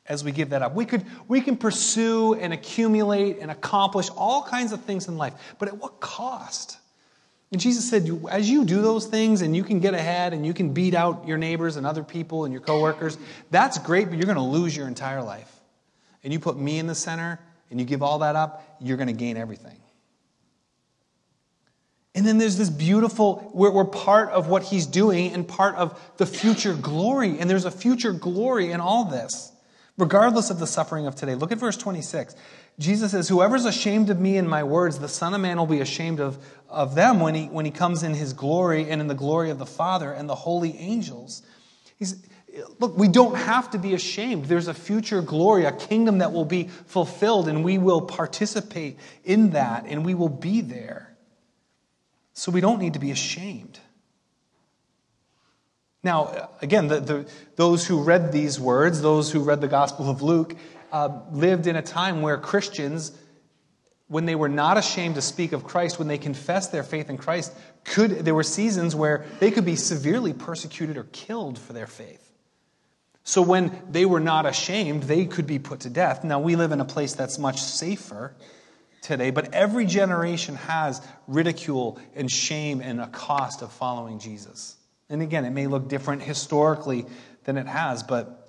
as 0.07 0.25
we 0.25 0.33
give 0.33 0.51
that 0.51 0.63
up. 0.63 0.75
We, 0.75 0.87
could, 0.87 1.05
we 1.29 1.43
can 1.43 1.59
pursue 1.59 2.35
and 2.35 2.55
accumulate 2.55 3.41
and 3.41 3.51
accomplish 3.51 4.09
all 4.17 4.43
kinds 4.43 4.73
of 4.73 4.81
things 4.85 5.07
in 5.07 5.19
life, 5.19 5.35
but 5.59 5.69
at 5.69 5.77
what 5.77 6.01
cost? 6.01 6.79
And 7.53 7.61
Jesus 7.61 7.89
said, 7.89 8.09
as 8.31 8.49
you 8.49 8.65
do 8.65 8.81
those 8.81 9.07
things 9.07 9.43
and 9.43 9.57
you 9.57 9.65
can 9.65 9.81
get 9.81 9.93
ahead 9.93 10.33
and 10.33 10.47
you 10.47 10.55
can 10.55 10.73
beat 10.73 10.95
out 10.95 11.27
your 11.27 11.37
neighbors 11.37 11.77
and 11.77 11.85
other 11.85 12.05
people 12.05 12.45
and 12.45 12.53
your 12.53 12.63
coworkers, 12.63 13.19
that's 13.51 13.79
great, 13.79 14.09
but 14.09 14.19
you're 14.19 14.27
going 14.27 14.37
to 14.37 14.43
lose 14.43 14.77
your 14.77 14.87
entire 14.87 15.23
life. 15.23 15.53
And 16.23 16.33
you 16.33 16.39
put 16.39 16.57
me 16.57 16.79
in 16.79 16.87
the 16.87 16.95
center 16.95 17.41
and 17.71 17.81
you 17.81 17.87
give 17.87 18.03
all 18.03 18.21
that 18.21 18.37
up, 18.37 18.77
you're 18.81 18.97
going 18.97 19.09
to 19.09 19.13
gain 19.13 19.37
everything. 19.37 19.77
And 22.15 22.27
then 22.27 22.39
there's 22.39 22.57
this 22.57 22.71
beautiful, 22.71 23.51
we're, 23.55 23.71
we're 23.71 23.85
part 23.85 24.31
of 24.31 24.49
what 24.49 24.63
he's 24.65 24.87
doing 24.87 25.33
and 25.33 25.47
part 25.47 25.77
of 25.77 26.01
the 26.19 26.27
future 26.27 26.75
glory. 26.75 27.39
And 27.39 27.49
there's 27.49 27.65
a 27.65 27.71
future 27.71 28.13
glory 28.13 28.71
in 28.71 28.81
all 28.81 29.05
this 29.05 29.53
regardless 30.01 30.51
of 30.51 30.59
the 30.59 30.67
suffering 30.67 31.07
of 31.07 31.15
today. 31.15 31.35
Look 31.35 31.53
at 31.53 31.59
verse 31.59 31.77
26. 31.77 32.35
Jesus 32.81 33.11
says, 33.11 33.29
Whoever's 33.29 33.67
ashamed 33.67 34.09
of 34.09 34.19
me 34.19 34.39
and 34.39 34.49
my 34.49 34.65
words, 34.65 34.99
the 34.99 35.09
Son 35.09 35.35
of 35.35 35.41
Man 35.43 35.59
will 35.59 35.67
be 35.67 35.81
ashamed 35.81 36.19
of, 36.19 36.39
of 36.67 36.95
them 36.95 37.21
when 37.21 37.35
he, 37.35 37.45
when 37.45 37.67
he 37.67 37.71
comes 37.71 38.03
in 38.03 38.15
his 38.15 38.33
glory 38.33 38.89
and 38.89 39.03
in 39.03 39.07
the 39.07 39.15
glory 39.15 39.51
of 39.51 39.59
the 39.59 39.67
Father 39.67 40.11
and 40.11 40.27
the 40.27 40.35
holy 40.35 40.75
angels. 40.79 41.43
He's, 41.99 42.27
look, 42.79 42.97
we 42.97 43.07
don't 43.07 43.35
have 43.35 43.71
to 43.73 43.79
be 43.79 43.93
ashamed. 43.93 44.47
There's 44.47 44.67
a 44.67 44.73
future 44.73 45.21
glory, 45.21 45.67
a 45.67 45.73
kingdom 45.73 46.19
that 46.19 46.33
will 46.33 46.47
be 46.47 46.69
fulfilled, 46.87 47.49
and 47.49 47.63
we 47.63 47.77
will 47.77 48.01
participate 48.01 48.99
in 49.25 49.51
that, 49.51 49.85
and 49.87 50.03
we 50.03 50.15
will 50.15 50.31
be 50.31 50.63
there. 50.63 51.15
So 52.33 52.51
we 52.51 52.63
don't 52.63 52.79
need 52.79 52.95
to 52.95 52.99
be 52.99 53.11
ashamed. 53.11 53.79
Now, 56.03 56.49
again, 56.63 56.89
the, 56.89 57.01
the, 57.01 57.31
those 57.57 57.87
who 57.87 58.03
read 58.03 58.33
these 58.33 58.59
words, 58.59 59.03
those 59.03 59.31
who 59.31 59.41
read 59.43 59.61
the 59.61 59.69
Gospel 59.69 60.09
of 60.09 60.23
Luke, 60.23 60.57
uh, 60.93 61.21
lived 61.33 61.67
in 61.67 61.77
a 61.77 61.83
time 61.83 62.23
where 62.23 62.37
Christians, 62.39 63.13
when 64.09 64.27
they 64.27 64.35
were 64.35 64.49
not 64.49 64.77
ashamed 64.77 65.15
to 65.17 65.23
speak 65.23 65.53
of 65.53 65.65
Christ, 65.65 65.99
when 65.99 66.09
they 66.09 66.19
confessed 66.19 66.73
their 66.73 66.83
faith 66.83 67.11
in 67.11 67.17
Christ, 67.17 67.55
could, 67.85 68.11
there 68.11 68.35
were 68.35 68.43
seasons 68.43 68.95
where 68.95 69.25
they 69.39 69.51
could 69.51 69.65
be 69.65 69.77
severely 69.77 70.33
persecuted 70.33 70.97
or 70.97 71.05
killed 71.05 71.59
for 71.59 71.73
their 71.73 71.87
faith. 71.87 72.27
So 73.23 73.43
when 73.43 73.81
they 73.91 74.07
were 74.07 74.21
not 74.21 74.47
ashamed, 74.47 75.05
they 75.05 75.27
could 75.27 75.47
be 75.47 75.59
put 75.59 75.81
to 75.81 75.91
death. 75.91 76.25
Now, 76.25 76.41
we 76.41 76.57
live 76.57 76.73
in 76.73 76.81
a 76.81 76.85
place 76.85 77.15
that's 77.15 77.39
much 77.39 77.61
safer 77.61 78.35
today, 79.03 79.31
but 79.31 79.55
every 79.55 79.87
generation 79.87 80.57
has 80.57 81.01
ridicule 81.27 81.99
and 82.15 82.31
shame 82.31 82.81
and 82.81 83.01
a 83.01 83.07
cost 83.07 83.63
of 83.63 83.73
following 83.73 84.19
Jesus. 84.19 84.77
And 85.09 85.23
again, 85.23 85.45
it 85.45 85.51
may 85.51 85.67
look 85.67 85.89
different 85.89 86.23
historically 86.23 87.07
than 87.45 87.57
it 87.57 87.67
has, 87.67 88.03
but 88.03 88.40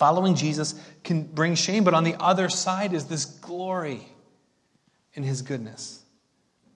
following 0.00 0.34
Jesus 0.34 0.74
can 1.04 1.24
bring 1.24 1.54
shame. 1.54 1.84
But 1.84 1.92
on 1.92 2.04
the 2.04 2.16
other 2.18 2.48
side 2.48 2.94
is 2.94 3.04
this 3.04 3.26
glory 3.26 4.08
in 5.12 5.22
his 5.22 5.42
goodness 5.42 6.02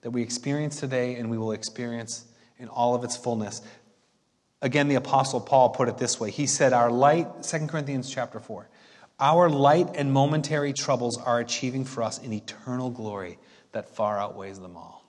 that 0.01 0.11
we 0.11 0.21
experience 0.21 0.79
today 0.79 1.15
and 1.15 1.31
we 1.31 1.37
will 1.39 1.51
experience 1.51 2.25
in 2.59 2.67
all 2.67 2.93
of 2.93 3.03
its 3.03 3.17
fullness. 3.17 3.63
Again, 4.61 4.89
the 4.89 4.95
apostle 4.95 5.41
Paul 5.41 5.69
put 5.69 5.89
it 5.89 5.97
this 5.97 6.19
way. 6.19 6.29
He 6.29 6.45
said, 6.45 6.71
Our 6.71 6.91
light, 6.91 7.41
2 7.41 7.65
Corinthians 7.65 8.11
chapter 8.11 8.39
4, 8.39 8.69
our 9.19 9.49
light 9.49 9.89
and 9.95 10.13
momentary 10.13 10.71
troubles 10.71 11.17
are 11.17 11.39
achieving 11.39 11.83
for 11.83 12.03
us 12.03 12.19
an 12.19 12.31
eternal 12.31 12.91
glory 12.91 13.39
that 13.71 13.89
far 13.89 14.19
outweighs 14.19 14.59
them 14.59 14.77
all. 14.77 15.03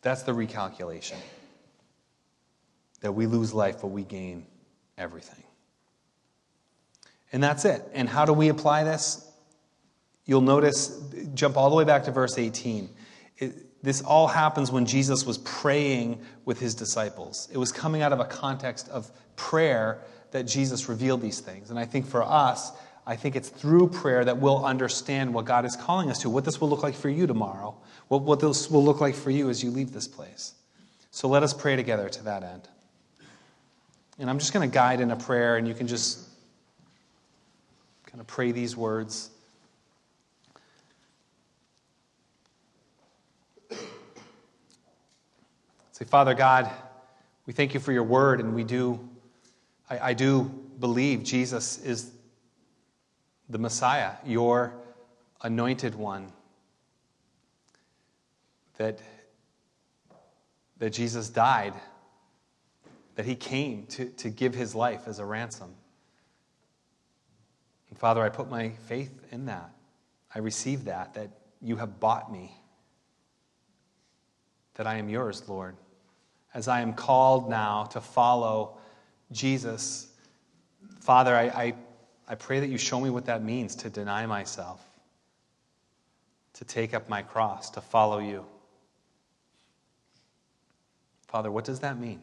That's 0.00 0.22
the 0.22 0.32
recalculation. 0.32 1.16
That 3.04 3.12
we 3.12 3.26
lose 3.26 3.52
life, 3.52 3.82
but 3.82 3.88
we 3.88 4.02
gain 4.02 4.46
everything. 4.96 5.44
And 7.32 7.42
that's 7.42 7.66
it. 7.66 7.82
And 7.92 8.08
how 8.08 8.24
do 8.24 8.32
we 8.32 8.48
apply 8.48 8.84
this? 8.84 9.30
You'll 10.24 10.40
notice, 10.40 11.02
jump 11.34 11.58
all 11.58 11.68
the 11.68 11.76
way 11.76 11.84
back 11.84 12.04
to 12.04 12.12
verse 12.12 12.38
18. 12.38 12.88
It, 13.36 13.82
this 13.84 14.00
all 14.00 14.26
happens 14.26 14.72
when 14.72 14.86
Jesus 14.86 15.26
was 15.26 15.36
praying 15.36 16.22
with 16.46 16.58
his 16.58 16.74
disciples. 16.74 17.46
It 17.52 17.58
was 17.58 17.72
coming 17.72 18.00
out 18.00 18.14
of 18.14 18.20
a 18.20 18.24
context 18.24 18.88
of 18.88 19.10
prayer 19.36 20.00
that 20.30 20.44
Jesus 20.44 20.88
revealed 20.88 21.20
these 21.20 21.40
things. 21.40 21.68
And 21.68 21.78
I 21.78 21.84
think 21.84 22.06
for 22.06 22.22
us, 22.22 22.72
I 23.06 23.16
think 23.16 23.36
it's 23.36 23.50
through 23.50 23.88
prayer 23.88 24.24
that 24.24 24.38
we'll 24.38 24.64
understand 24.64 25.34
what 25.34 25.44
God 25.44 25.66
is 25.66 25.76
calling 25.76 26.10
us 26.10 26.20
to, 26.20 26.30
what 26.30 26.46
this 26.46 26.58
will 26.58 26.70
look 26.70 26.82
like 26.82 26.94
for 26.94 27.10
you 27.10 27.26
tomorrow, 27.26 27.76
what, 28.08 28.22
what 28.22 28.40
this 28.40 28.70
will 28.70 28.82
look 28.82 29.02
like 29.02 29.14
for 29.14 29.30
you 29.30 29.50
as 29.50 29.62
you 29.62 29.70
leave 29.70 29.92
this 29.92 30.08
place. 30.08 30.54
So 31.10 31.28
let 31.28 31.42
us 31.42 31.52
pray 31.52 31.76
together 31.76 32.08
to 32.08 32.24
that 32.24 32.42
end. 32.42 32.66
And 34.18 34.30
I'm 34.30 34.38
just 34.38 34.52
going 34.52 34.68
to 34.68 34.72
guide 34.72 35.00
in 35.00 35.10
a 35.10 35.16
prayer, 35.16 35.56
and 35.56 35.66
you 35.66 35.74
can 35.74 35.86
just 35.86 36.20
kind 38.06 38.20
of 38.20 38.26
pray 38.26 38.52
these 38.52 38.76
words. 38.76 39.30
Say, 45.90 46.04
Father 46.04 46.34
God, 46.34 46.70
we 47.46 47.52
thank 47.52 47.74
you 47.74 47.80
for 47.80 47.92
your 47.92 48.04
word, 48.04 48.40
and 48.40 48.54
we 48.54 48.64
do, 48.64 49.00
I, 49.90 50.10
I 50.10 50.12
do 50.14 50.44
believe 50.78 51.22
Jesus 51.24 51.78
is 51.78 52.10
the 53.48 53.58
Messiah, 53.58 54.12
your 54.24 54.74
anointed 55.42 55.94
one. 55.94 56.32
That, 58.78 58.98
that 60.78 60.90
Jesus 60.90 61.28
died, 61.28 61.74
that 63.14 63.26
he 63.26 63.34
came 63.34 63.86
to, 63.86 64.06
to 64.06 64.30
give 64.30 64.54
his 64.54 64.74
life 64.74 65.02
as 65.06 65.18
a 65.18 65.24
ransom. 65.24 65.74
And 67.90 67.98
Father, 67.98 68.22
I 68.22 68.28
put 68.28 68.50
my 68.50 68.70
faith 68.86 69.12
in 69.30 69.46
that. 69.46 69.70
I 70.34 70.40
receive 70.40 70.84
that, 70.86 71.14
that 71.14 71.30
you 71.60 71.76
have 71.76 72.00
bought 72.00 72.32
me, 72.32 72.52
that 74.74 74.86
I 74.86 74.96
am 74.96 75.08
yours, 75.08 75.48
Lord. 75.48 75.76
As 76.52 76.68
I 76.68 76.80
am 76.80 76.92
called 76.92 77.48
now 77.48 77.84
to 77.84 78.00
follow 78.00 78.78
Jesus, 79.30 80.08
Father, 81.00 81.34
I, 81.36 81.44
I 81.44 81.74
I 82.26 82.34
pray 82.34 82.60
that 82.60 82.68
you 82.68 82.78
show 82.78 83.00
me 83.00 83.10
what 83.10 83.26
that 83.26 83.42
means 83.42 83.76
to 83.76 83.90
deny 83.90 84.26
myself, 84.26 84.82
to 86.54 86.64
take 86.64 86.94
up 86.94 87.08
my 87.08 87.22
cross, 87.22 87.70
to 87.70 87.80
follow 87.80 88.18
you. 88.18 88.46
Father, 91.28 91.50
what 91.50 91.64
does 91.64 91.80
that 91.80 91.98
mean? 91.98 92.22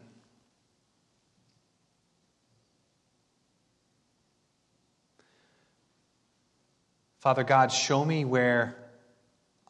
Father 7.22 7.44
God, 7.44 7.72
show 7.72 8.04
me 8.04 8.26
where 8.26 8.76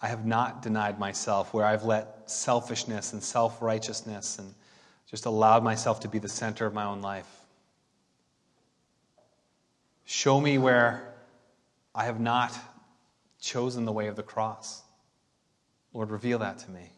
I 0.01 0.07
have 0.07 0.25
not 0.25 0.61
denied 0.61 0.97
myself, 0.97 1.53
where 1.53 1.65
I've 1.65 1.83
let 1.83 2.31
selfishness 2.31 3.11
and 3.11 3.21
self 3.21 3.61
righteousness 3.61 4.39
and 4.39 4.53
just 5.09 5.25
allowed 5.25 5.61
myself 5.61 5.99
to 5.99 6.07
be 6.07 6.17
the 6.17 6.29
center 6.29 6.65
of 6.65 6.73
my 6.73 6.85
own 6.85 7.01
life. 7.01 7.27
Show 10.05 10.39
me 10.39 10.59
where 10.59 11.13
I 11.93 12.05
have 12.05 12.21
not 12.21 12.57
chosen 13.41 13.83
the 13.83 13.91
way 13.91 14.07
of 14.07 14.15
the 14.15 14.23
cross. 14.23 14.81
Lord, 15.93 16.09
reveal 16.09 16.39
that 16.39 16.59
to 16.59 16.71
me. 16.71 16.93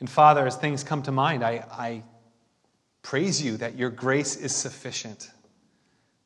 And 0.00 0.08
Father, 0.08 0.46
as 0.46 0.56
things 0.56 0.82
come 0.82 1.02
to 1.02 1.12
mind, 1.12 1.44
I, 1.44 1.64
I 1.70 2.02
praise 3.02 3.42
you 3.42 3.56
that 3.58 3.76
your 3.76 3.90
grace 3.90 4.36
is 4.36 4.54
sufficient. 4.54 5.30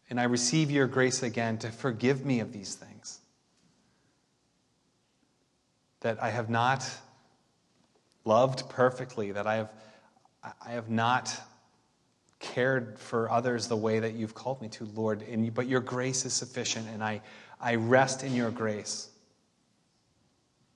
And 0.09 0.21
I 0.21 0.25
receive 0.25 0.71
your 0.71 0.87
grace 0.87 1.23
again 1.23 1.59
to 1.59 1.71
forgive 1.71 2.25
me 2.25 2.41
of 2.41 2.53
these 2.53 2.75
things. 2.75 3.19
That 6.01 6.23
I 6.23 6.31
have 6.31 6.51
not 6.51 6.89
loved 8.25 8.69
perfectly, 8.69 9.33
that 9.33 9.47
I 9.47 9.57
have, 9.57 9.73
I 10.43 10.73
have 10.73 10.89
not 10.89 11.35
cared 12.39 12.99
for 12.99 13.31
others 13.31 13.69
the 13.69 13.77
way 13.77 14.01
that 14.01 14.13
you've 14.15 14.35
called 14.35 14.61
me 14.61 14.69
to, 14.69 14.85
Lord. 14.95 15.23
And, 15.23 15.53
but 15.53 15.67
your 15.67 15.81
grace 15.81 16.25
is 16.25 16.33
sufficient, 16.33 16.89
and 16.89 17.03
I, 17.03 17.23
I 17.61 17.77
rest 17.77 18.23
in 18.23 18.35
your 18.35 18.51
grace 18.51 19.09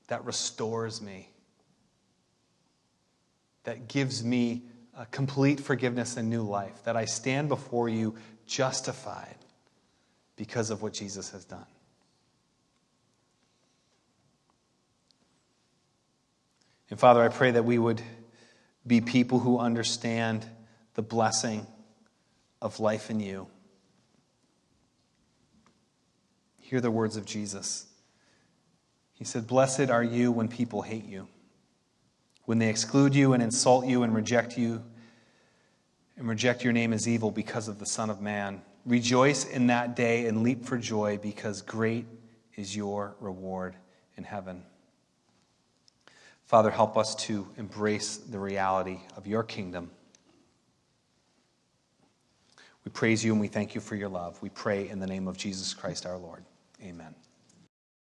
that 0.07 0.25
restores 0.25 1.03
me, 1.03 1.29
that 3.69 3.87
gives 3.87 4.25
me 4.25 4.63
complete 5.11 5.61
forgiveness 5.61 6.17
and 6.17 6.31
new 6.31 6.41
life, 6.41 6.83
that 6.85 6.97
I 6.97 7.05
stand 7.05 7.51
before 7.51 7.87
you 7.87 8.15
justified 8.47 9.37
because 10.37 10.71
of 10.71 10.81
what 10.81 10.95
Jesus 10.95 11.33
has 11.33 11.45
done. 11.45 11.67
And 16.89 16.99
Father, 16.99 17.23
I 17.23 17.29
pray 17.29 17.51
that 17.51 17.67
we 17.67 17.77
would 17.79 18.01
be 18.87 19.03
people 19.03 19.39
who 19.39 19.59
understand 19.59 20.47
the 20.95 21.03
blessing 21.03 21.67
of 22.63 22.81
life 22.81 23.11
in 23.11 23.21
you. 23.21 23.49
Hear 26.63 26.81
the 26.81 26.91
words 26.91 27.19
of 27.19 27.27
Jesus. 27.27 27.85
He 29.13 29.27
said, 29.27 29.47
Blessed 29.47 29.91
are 29.91 30.03
you 30.03 30.33
when 30.33 30.49
people 30.49 30.81
hate 30.81 31.05
you, 31.05 31.29
when 32.49 32.59
they 32.59 32.71
exclude 32.71 33.15
you 33.15 33.35
and 33.35 33.43
insult 33.43 33.85
you 33.85 34.05
and 34.05 34.15
reject 34.15 34.57
you 34.57 34.83
and 36.17 36.27
reject 36.27 36.65
your 36.65 36.73
name 36.73 36.95
as 36.95 37.07
evil 37.07 37.31
because 37.31 37.69
of 37.69 37.79
the 37.79 37.85
Son 37.85 38.09
of 38.09 38.23
Man. 38.23 38.63
Rejoice 38.87 39.45
in 39.45 39.67
that 39.67 39.95
day 39.95 40.25
and 40.25 40.43
leap 40.43 40.65
for 40.65 40.79
joy 40.79 41.19
because 41.23 41.61
great 41.61 42.07
is 42.57 42.75
your 42.75 43.15
reward 43.21 43.77
in 44.17 44.25
heaven. 44.25 44.63
Father, 46.47 46.71
help 46.71 46.97
us 46.97 47.15
to 47.17 47.47
embrace 47.59 48.17
the 48.17 48.39
reality 48.39 49.01
of 49.15 49.27
your 49.27 49.43
kingdom. 49.43 49.91
We 52.87 52.91
praise 52.93 53.23
you 53.23 53.33
and 53.33 53.41
we 53.43 53.49
thank 53.49 53.75
you 53.75 53.83
for 53.83 53.95
your 53.95 54.09
love. 54.09 54.41
We 54.41 54.49
pray 54.49 54.89
in 54.89 55.01
the 55.01 55.07
name 55.07 55.29
of 55.29 55.37
Jesus 55.37 55.75
Christ 55.75 56.07
our 56.07 56.17
Lord. 56.17 56.43
Amen. 56.83 57.15